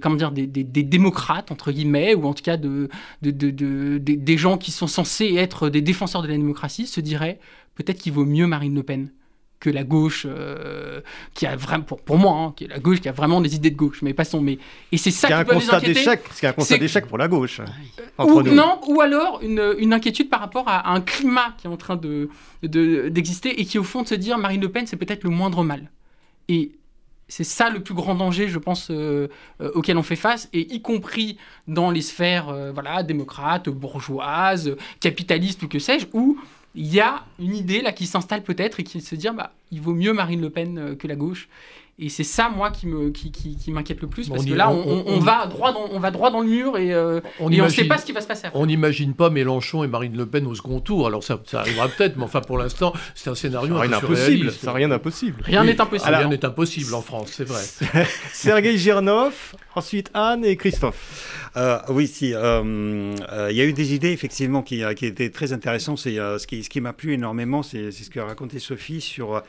[0.00, 2.88] comment dire, des, démocrates, entre guillemets, ou en tout cas de,
[3.22, 7.38] des gens qui sont censés être des défenseurs de la démocratie, se diraient
[7.74, 9.10] peut-être qu'il vaut mieux Marine Le Pen
[9.60, 11.02] que la gauche euh,
[11.34, 13.54] qui a vraiment pour, pour moi hein, qui est la gauche qui a vraiment des
[13.54, 14.58] idées de gauche mais passons mais
[14.90, 17.60] et c'est ça qui un constat d'échec c'est un constat d'échec pour la gauche
[18.18, 21.76] ou, non ou alors une, une, inquiétude par rapport à, un climat qui est en
[21.76, 22.30] train de
[22.62, 25.62] d'exister et qui au fond de se dire Marine Le Pen c'est peut-être le moindre
[25.62, 25.90] mal.
[26.48, 26.72] Et
[27.30, 29.28] c'est ça le plus grand danger, je pense, euh,
[29.60, 34.76] euh, auquel on fait face, et y compris dans les sphères euh, voilà, démocrates, bourgeoises,
[34.98, 36.38] capitalistes ou que sais-je, où
[36.74, 39.80] il y a une idée là qui s'installe peut-être et qui se dit bah, il
[39.80, 41.48] vaut mieux Marine Le Pen que la gauche.
[42.02, 45.18] Et c'est ça, moi, qui me qui, qui, m'inquiète le plus, parce que là, on,
[45.18, 46.94] va droit dans, on va droit dans le mur et,
[47.38, 48.48] on ne sait pas ce qui va se passer.
[48.54, 51.06] On n'imagine pas Mélenchon et Marine Le Pen au second tour.
[51.06, 54.50] Alors ça, ça arrivera peut-être, mais enfin pour l'instant, c'est un scénario rien impossible.
[54.50, 55.42] Ça rien d'impossible.
[55.44, 56.14] Rien n'est impossible.
[56.14, 57.62] Rien n'est impossible en France, c'est vrai.
[58.32, 61.50] Sergei Girnov, ensuite Anne et Christophe.
[61.56, 62.32] Euh, oui, si.
[62.34, 65.98] Euh, euh, il y a eu des idées effectivement qui, qui étaient très intéressantes.
[65.98, 69.42] C'est ce qui, ce qui m'a plu énormément, c'est ce que racontait Sophie sur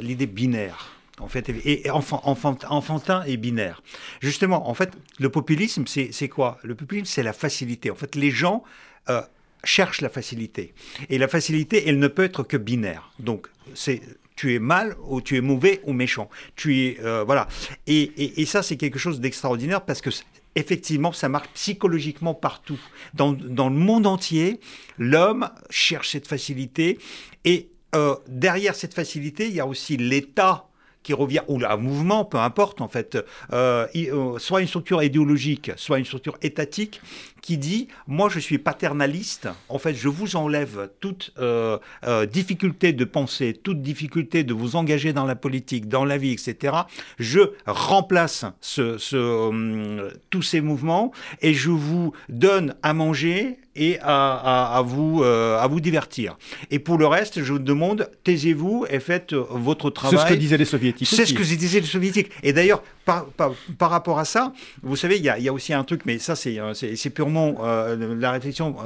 [0.00, 3.82] l'idée binaire en fait, et enfantin et binaire.
[4.20, 6.58] Justement, en fait, le populisme, c'est quoi?
[6.62, 7.90] Le populisme, c'est la facilité.
[7.90, 8.64] En fait, les gens
[9.08, 9.22] euh,
[9.62, 10.74] cherchent la facilité.
[11.10, 13.12] Et la facilité, elle ne peut être que binaire.
[13.18, 14.00] Donc, c'est
[14.36, 16.28] tu es mal ou tu es mauvais ou méchant.
[16.56, 17.46] Tu es euh, voilà.
[17.86, 20.10] Et, et, ça, c'est quelque chose d'extraordinaire parce que
[20.56, 22.80] effectivement, ça marche psychologiquement partout.
[23.14, 24.58] Dans, dans le monde entier,
[24.98, 26.98] l'homme cherche cette facilité
[27.44, 30.66] et euh, derrière cette facilité, il y a aussi l'État
[31.04, 33.16] qui revient, ou un mouvement, peu importe en fait,
[33.52, 37.00] euh, euh, soit une structure idéologique, soit une structure étatique,
[37.42, 41.78] qui dit, moi je suis paternaliste, en fait je vous enlève toute euh,
[42.26, 46.74] difficulté de penser, toute difficulté de vous engager dans la politique, dans la vie, etc.
[47.18, 54.82] Je remplace ce, ce, tous ces mouvements et je vous donne à manger et à,
[54.84, 56.36] vous, euh, à vous divertir.
[56.70, 60.18] Et pour le reste, je vous demande, taisez-vous et faites votre travail.
[60.18, 61.08] C'est ce que disaient les soviétiques.
[61.08, 62.30] C'est ce que disaient les soviétiques.
[62.42, 64.52] Et d'ailleurs, par, par, rapport à ça,
[64.82, 68.76] vous savez, il y, y, a aussi un truc, mais ça, c'est purement la réflexion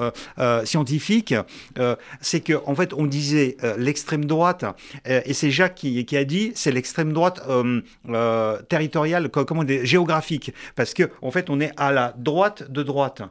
[0.64, 1.34] scientifique.
[2.20, 4.64] c'est qu'en en fait, on disait l'extrême droite,
[5.05, 7.41] et c'est Jacques qui, qui, a dit, c'est l'extrême droite
[8.68, 10.53] territoriale, comment géographique.
[10.74, 13.22] Parce qu'en en fait, on est à la droite de droite.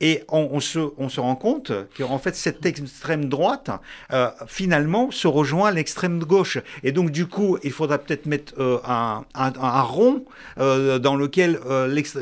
[0.00, 3.70] Et on, se, on se rend compte qu'en fait, cette extrême droite,
[4.12, 6.58] euh, finalement, se rejoint à l'extrême gauche.
[6.82, 10.24] Et donc, du coup, il faudra peut-être mettre euh, un, un, rond
[10.58, 11.58] euh, dans lequel,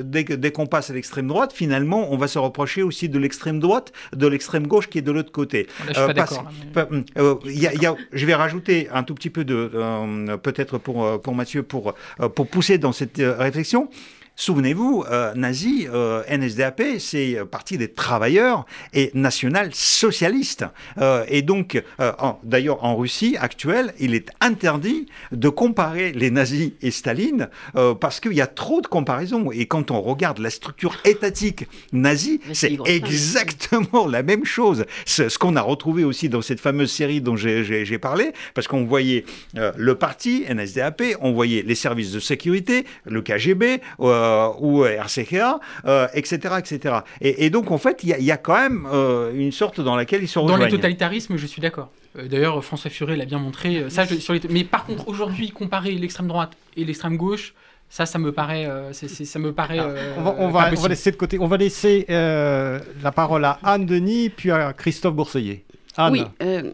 [0.02, 3.60] dès, dès qu'on passe à l'extrême droite, finalement, on va se reprocher aussi de l'extrême
[3.60, 5.68] droite, de l'extrême gauche qui est de l'autre côté.
[8.12, 11.94] je vais rajouter un tout petit peu de, peut-être pour, pour Mathieu, pour,
[12.34, 13.88] pour pousser dans cette réflexion.
[14.34, 18.64] Souvenez-vous, euh, nazi, euh, NSDAP, c'est euh, parti des travailleurs
[18.94, 20.64] et national-socialiste.
[21.28, 21.82] et donc,
[22.42, 27.48] d'ailleurs, en Russie actuelle, il est interdit de comparer les nazis et Staline
[28.00, 29.50] parce qu'il y a trop de comparaisons.
[29.52, 34.84] Et quand on regarde la structure étatique nazie, c'est exactement la même chose.
[35.06, 39.24] Ce qu'on a retrouvé aussi dans cette fameuse série dont j'ai parlé, parce qu'on voyait
[39.54, 44.21] le parti, NSDAP, on voyait les services de sécurité, le KGB, euh,
[44.60, 45.60] ou RCKA,
[46.14, 46.94] etc., etc.
[47.20, 50.28] Et, donc, en fait, il y, a quand même euh, une sorte dans laquelle ils
[50.28, 51.90] sont Dans le totalitarisme, je suis d'accord.
[52.18, 53.84] Euh, d'ailleurs, François Furet l'a bien montré.
[53.88, 54.40] ça, sur les...
[54.50, 57.54] Mais par contre, aujourd'hui, comparer l'extrême droite et l'extrême gauche,
[57.88, 59.80] ça, ça me paraît, ça me paraît.
[60.16, 61.38] on, va, on, va, laisser de côté.
[61.38, 65.64] On va laisser la parole à Anne Denis, puis à Christophe Bourseiller.
[65.98, 66.24] Oui,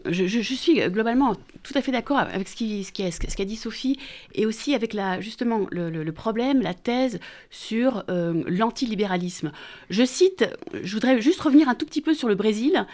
[0.09, 1.35] je, suis globalement
[1.69, 2.55] tout à fait d'accord avec ce
[2.91, 3.99] qu'a ce ce dit Sophie
[4.33, 7.19] et aussi avec la, justement le, problème, la thèse
[7.51, 9.51] sur euh, l'antilibéralisme.
[9.91, 10.45] Je cite,
[10.81, 12.87] je voudrais juste revenir un tout petit peu sur le Brésil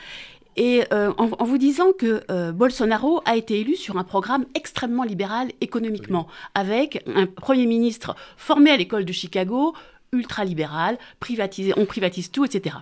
[0.58, 5.04] et euh, en, vous disant que euh, Bolsonaro a été élu sur un programme extrêmement
[5.04, 9.74] libéral économiquement, avec un Premier ministre formé à l'école de Chicago,
[10.12, 12.76] ultra-libéral, privatisé, on privatise tout, etc.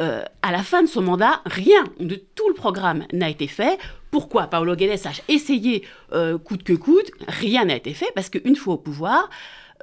[0.00, 3.78] Euh, à la fin de son mandat, rien de tout le programme n'a été fait.
[4.10, 8.56] Pourquoi Paolo Guedes a essayé euh, coûte que coûte Rien n'a été fait parce qu'une
[8.56, 9.28] fois au pouvoir,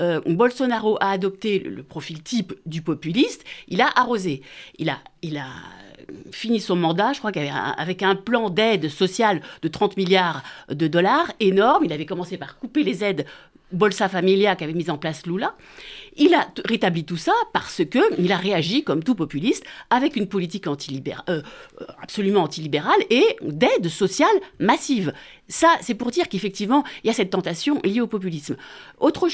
[0.02, 4.42] euh, Bolsonaro a adopté le, profil type du populiste, il a arrosé.
[4.78, 5.48] Il a, il a
[6.32, 10.88] fini son mandat, je crois qu'avec un, un plan d'aide sociale de 30 milliards de
[10.88, 11.86] dollars énorme.
[11.86, 13.26] Il avait commencé par couper les aides
[13.72, 15.56] Bolsa Familia qu'avait mis en place Lula.
[16.18, 20.28] Il a rétabli tout ça parce que il a réagi comme tout populiste avec une
[20.28, 21.42] politique antilibérale, euh,
[22.02, 24.28] absolument antilibérale et d'aide sociale
[24.60, 25.14] massive.
[25.48, 28.56] Ça, c'est pour dire qu'effectivement, il y a cette tentation liée au populisme.
[29.00, 29.28] Autre,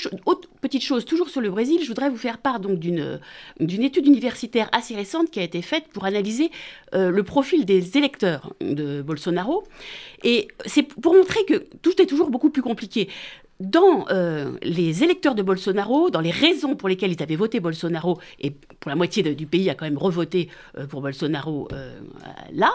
[0.61, 3.19] petite chose, toujours sur le Brésil, je voudrais vous faire part donc d'une
[3.59, 6.51] étude universitaire assez récente qui a été faite pour analyser
[6.93, 9.63] euh, le profil des électeurs de Bolsonaro.
[10.23, 13.09] Et c'est pour montrer que tout est toujours beaucoup plus compliqué
[13.59, 18.19] dans euh, les électeurs de Bolsonaro, dans les raisons pour lesquelles ils avaient voté Bolsonaro,
[18.39, 21.99] et pour la moitié du pays a quand même revoté euh, pour Bolsonaro euh,
[22.51, 22.71] là,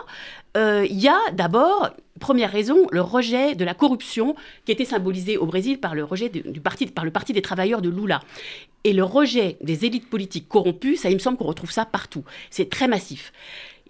[0.56, 5.46] il y a d'abord, première raison, le rejet de la corruption qui était symbolisé au
[5.46, 8.20] Brésil par le rejet du parti, par le Parti des travailleurs de Lula.
[8.82, 12.24] Et le rejet des élites politiques corrompues, ça il me semble qu'on retrouve ça partout.
[12.50, 13.32] C'est très massif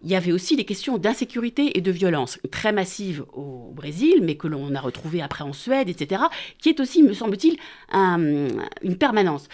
[0.02, 4.36] il y avait aussi les questions d'insécurité et de violence très massives au Brésil, mais
[4.36, 6.22] que l'on a retrouvées après en Suède, etc.,
[6.58, 7.56] qui est aussi, me semble-t-il,
[7.92, 9.48] une permanence.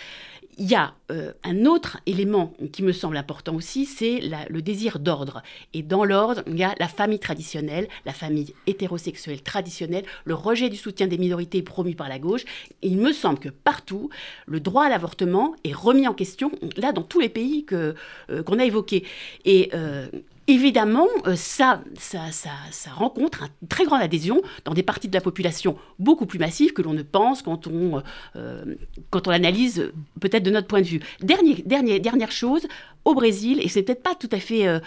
[0.59, 4.99] Il y a euh, un autre élément qui me semble important aussi, c'est le désir
[4.99, 5.43] d'ordre.
[5.75, 10.71] Et dans l'ordre, il y a la famille traditionnelle, la famille hétérosexuelle traditionnelle, le rejet
[10.71, 12.45] du soutien des minorités promu par la gauche.
[12.81, 14.09] il me semble que partout,
[14.47, 17.95] le droit à l'avortement est remis en question, là, dans tous les pays que,
[18.31, 19.05] euh, qu'on a évoqués.
[19.45, 20.09] Et euh,
[20.49, 25.21] Évidemment, euh, ça, ça, ça, rencontre une très grande adhésion dans des parties de la
[25.21, 28.01] population beaucoup plus massives que l'on ne pense quand on,
[28.37, 28.77] euh,
[29.11, 29.91] quand on l'analyse
[30.21, 31.01] peut-être de notre point de vue.
[31.21, 32.69] Dernière chose,
[33.05, 34.79] au Brésil, et c'est peut-être pas tout à fait euh,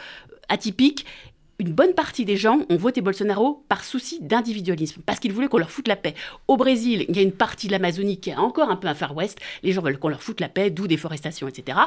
[0.47, 1.05] atypique,
[1.59, 5.57] une bonne partie des gens ont voté Bolsonaro par souci d'individualisme, parce qu'ils voulaient qu'on
[5.57, 6.15] leur foute la paix.
[6.47, 8.93] Au Brésil, il y a une partie de l'Amazonie qui est encore un peu un
[8.93, 11.79] Far West, les gens veulent qu'on leur foute la paix, d'où déforestation, etc.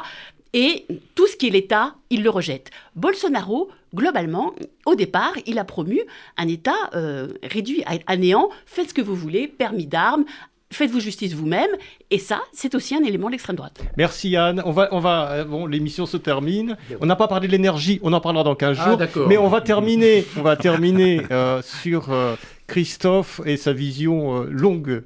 [0.53, 0.85] Et
[1.15, 2.69] tout ce qui est l'État, ils le rejettent.
[2.95, 4.53] Bolsonaro, globalement,
[4.85, 5.99] au départ, il a promu
[6.37, 10.25] un État euh, réduit à néant, faites ce que vous voulez, permis d'armes,
[10.73, 11.69] faites-vous justice vous-même.
[12.11, 13.81] Et ça, c'est aussi un élément de l'extrême droite.
[13.95, 14.61] Merci Anne.
[14.65, 16.77] On va, on va, euh, bon, l'émission se termine.
[16.99, 18.99] On n'a pas parlé de l'énergie, on en parlera dans 15 jours.
[18.99, 22.35] Ah, mais on va terminer, on va terminer euh, sur euh,
[22.67, 25.03] Christophe et sa vision longue.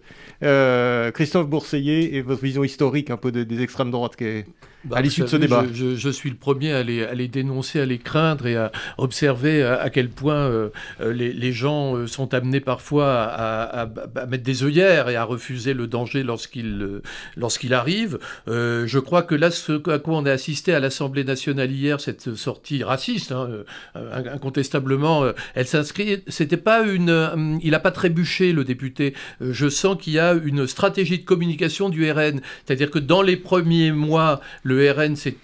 [1.14, 4.16] Christophe Bourseiller et votre vision historique un peu des extrêmes droites.
[4.16, 4.46] Qui est...
[4.92, 7.86] à l'issue de ce débat je, suis le premier à les, à les, dénoncer, à
[7.86, 10.70] les craindre et à observer à, quel point
[11.00, 15.88] les, les, gens sont amenés parfois à, à, mettre des œillères et à refuser le
[15.88, 17.02] danger lorsqu'il
[17.36, 18.20] lorsqu'il arrive.
[18.48, 22.36] je crois que là, ce à quoi on a assisté à l'Assemblée nationale hier, cette
[22.36, 23.50] sortie raciste, hein,
[23.96, 25.24] incontestablement,
[25.56, 26.24] elle s'inscrit.
[26.28, 27.60] C'était pas une.
[27.62, 29.14] il n'a pas trébuché le député.
[29.42, 33.38] je sens qu'il y a une stratégie de communication du RN, c'est-à-dire que dans les
[33.38, 35.36] premiers mois, le RN s'est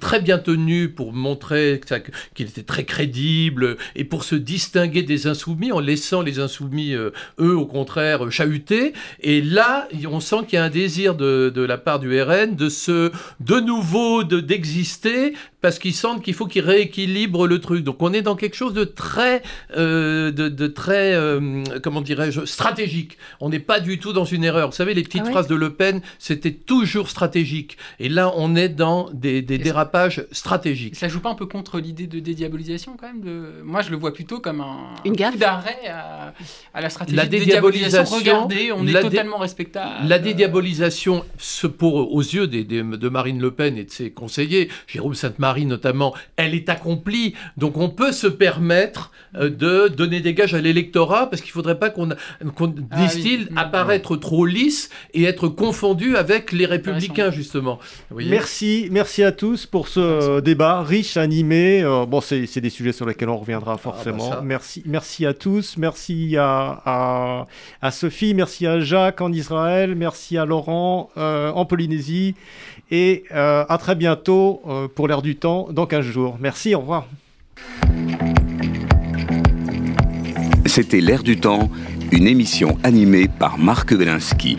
[0.00, 1.80] très bien tenu pour montrer
[2.34, 7.10] qu'il était très crédible et pour se distinguer des insoumis en laissant les insoumis, euh,
[7.40, 8.92] eux, au contraire, chahuter.
[9.20, 12.68] Et là, on sent qu'il y a un désir de, la part du RN de
[12.68, 17.84] se, de nouveau, d'exister parce qu'ils sentent qu'il faut qu'ils rééquilibrent le truc.
[17.84, 19.42] Donc on est dans quelque chose de très,
[19.76, 23.16] euh, de, très, euh, comment dirais-je, stratégique.
[23.40, 24.70] On n'est pas du tout dans une erreur.
[24.70, 27.78] Vous savez, les petites ah phrases de Le Pen, c'était toujours stratégique.
[28.00, 30.96] Et là, on est dans des, dérapages stratégiques.
[30.96, 33.62] Ça joue pas un peu contre l'idée de dédiabolisation quand même de...
[33.62, 37.30] Moi, je le vois plutôt comme un, une coup d'arrêt à, la stratégie la de
[37.30, 38.16] dédiabolisation.
[38.16, 40.08] Regardez, on est totalement respectable.
[40.08, 41.24] La dédiabolisation,
[41.78, 46.14] pour, aux yeux des, de Marine Le Pen et de ses conseillers, Jérôme Sainte-Marie, notamment,
[46.36, 47.34] elle est accomplie.
[47.56, 51.54] Donc on peut se permettre euh, de donner des gages à l'électorat parce qu'il ne
[51.54, 52.14] faudrait pas qu'on, qu
[52.90, 53.58] ah disent-ils, mm.
[53.58, 57.78] apparaître trop lisse et être confondu avec les républicains, justement.
[58.10, 58.51] merci,
[58.90, 61.82] merci à tous pour ce débat riche, animé.
[61.82, 64.42] Euh, bon, c'est des sujets sur lesquels on reviendra ah, bah forcément.
[64.42, 65.76] merci, merci à tous.
[65.76, 67.46] Merci à,
[67.80, 72.34] à, Sophie, merci à Jacques en Israël, merci à Laurent euh, en Polynésie.
[72.90, 74.62] Et à très bientôt
[74.94, 76.36] pour l'air du temps dans 15 jours.
[76.38, 77.06] Merci, au revoir.
[80.66, 81.70] C'était L'air du temps,
[82.12, 84.58] une émission animée par Marc Belinsky.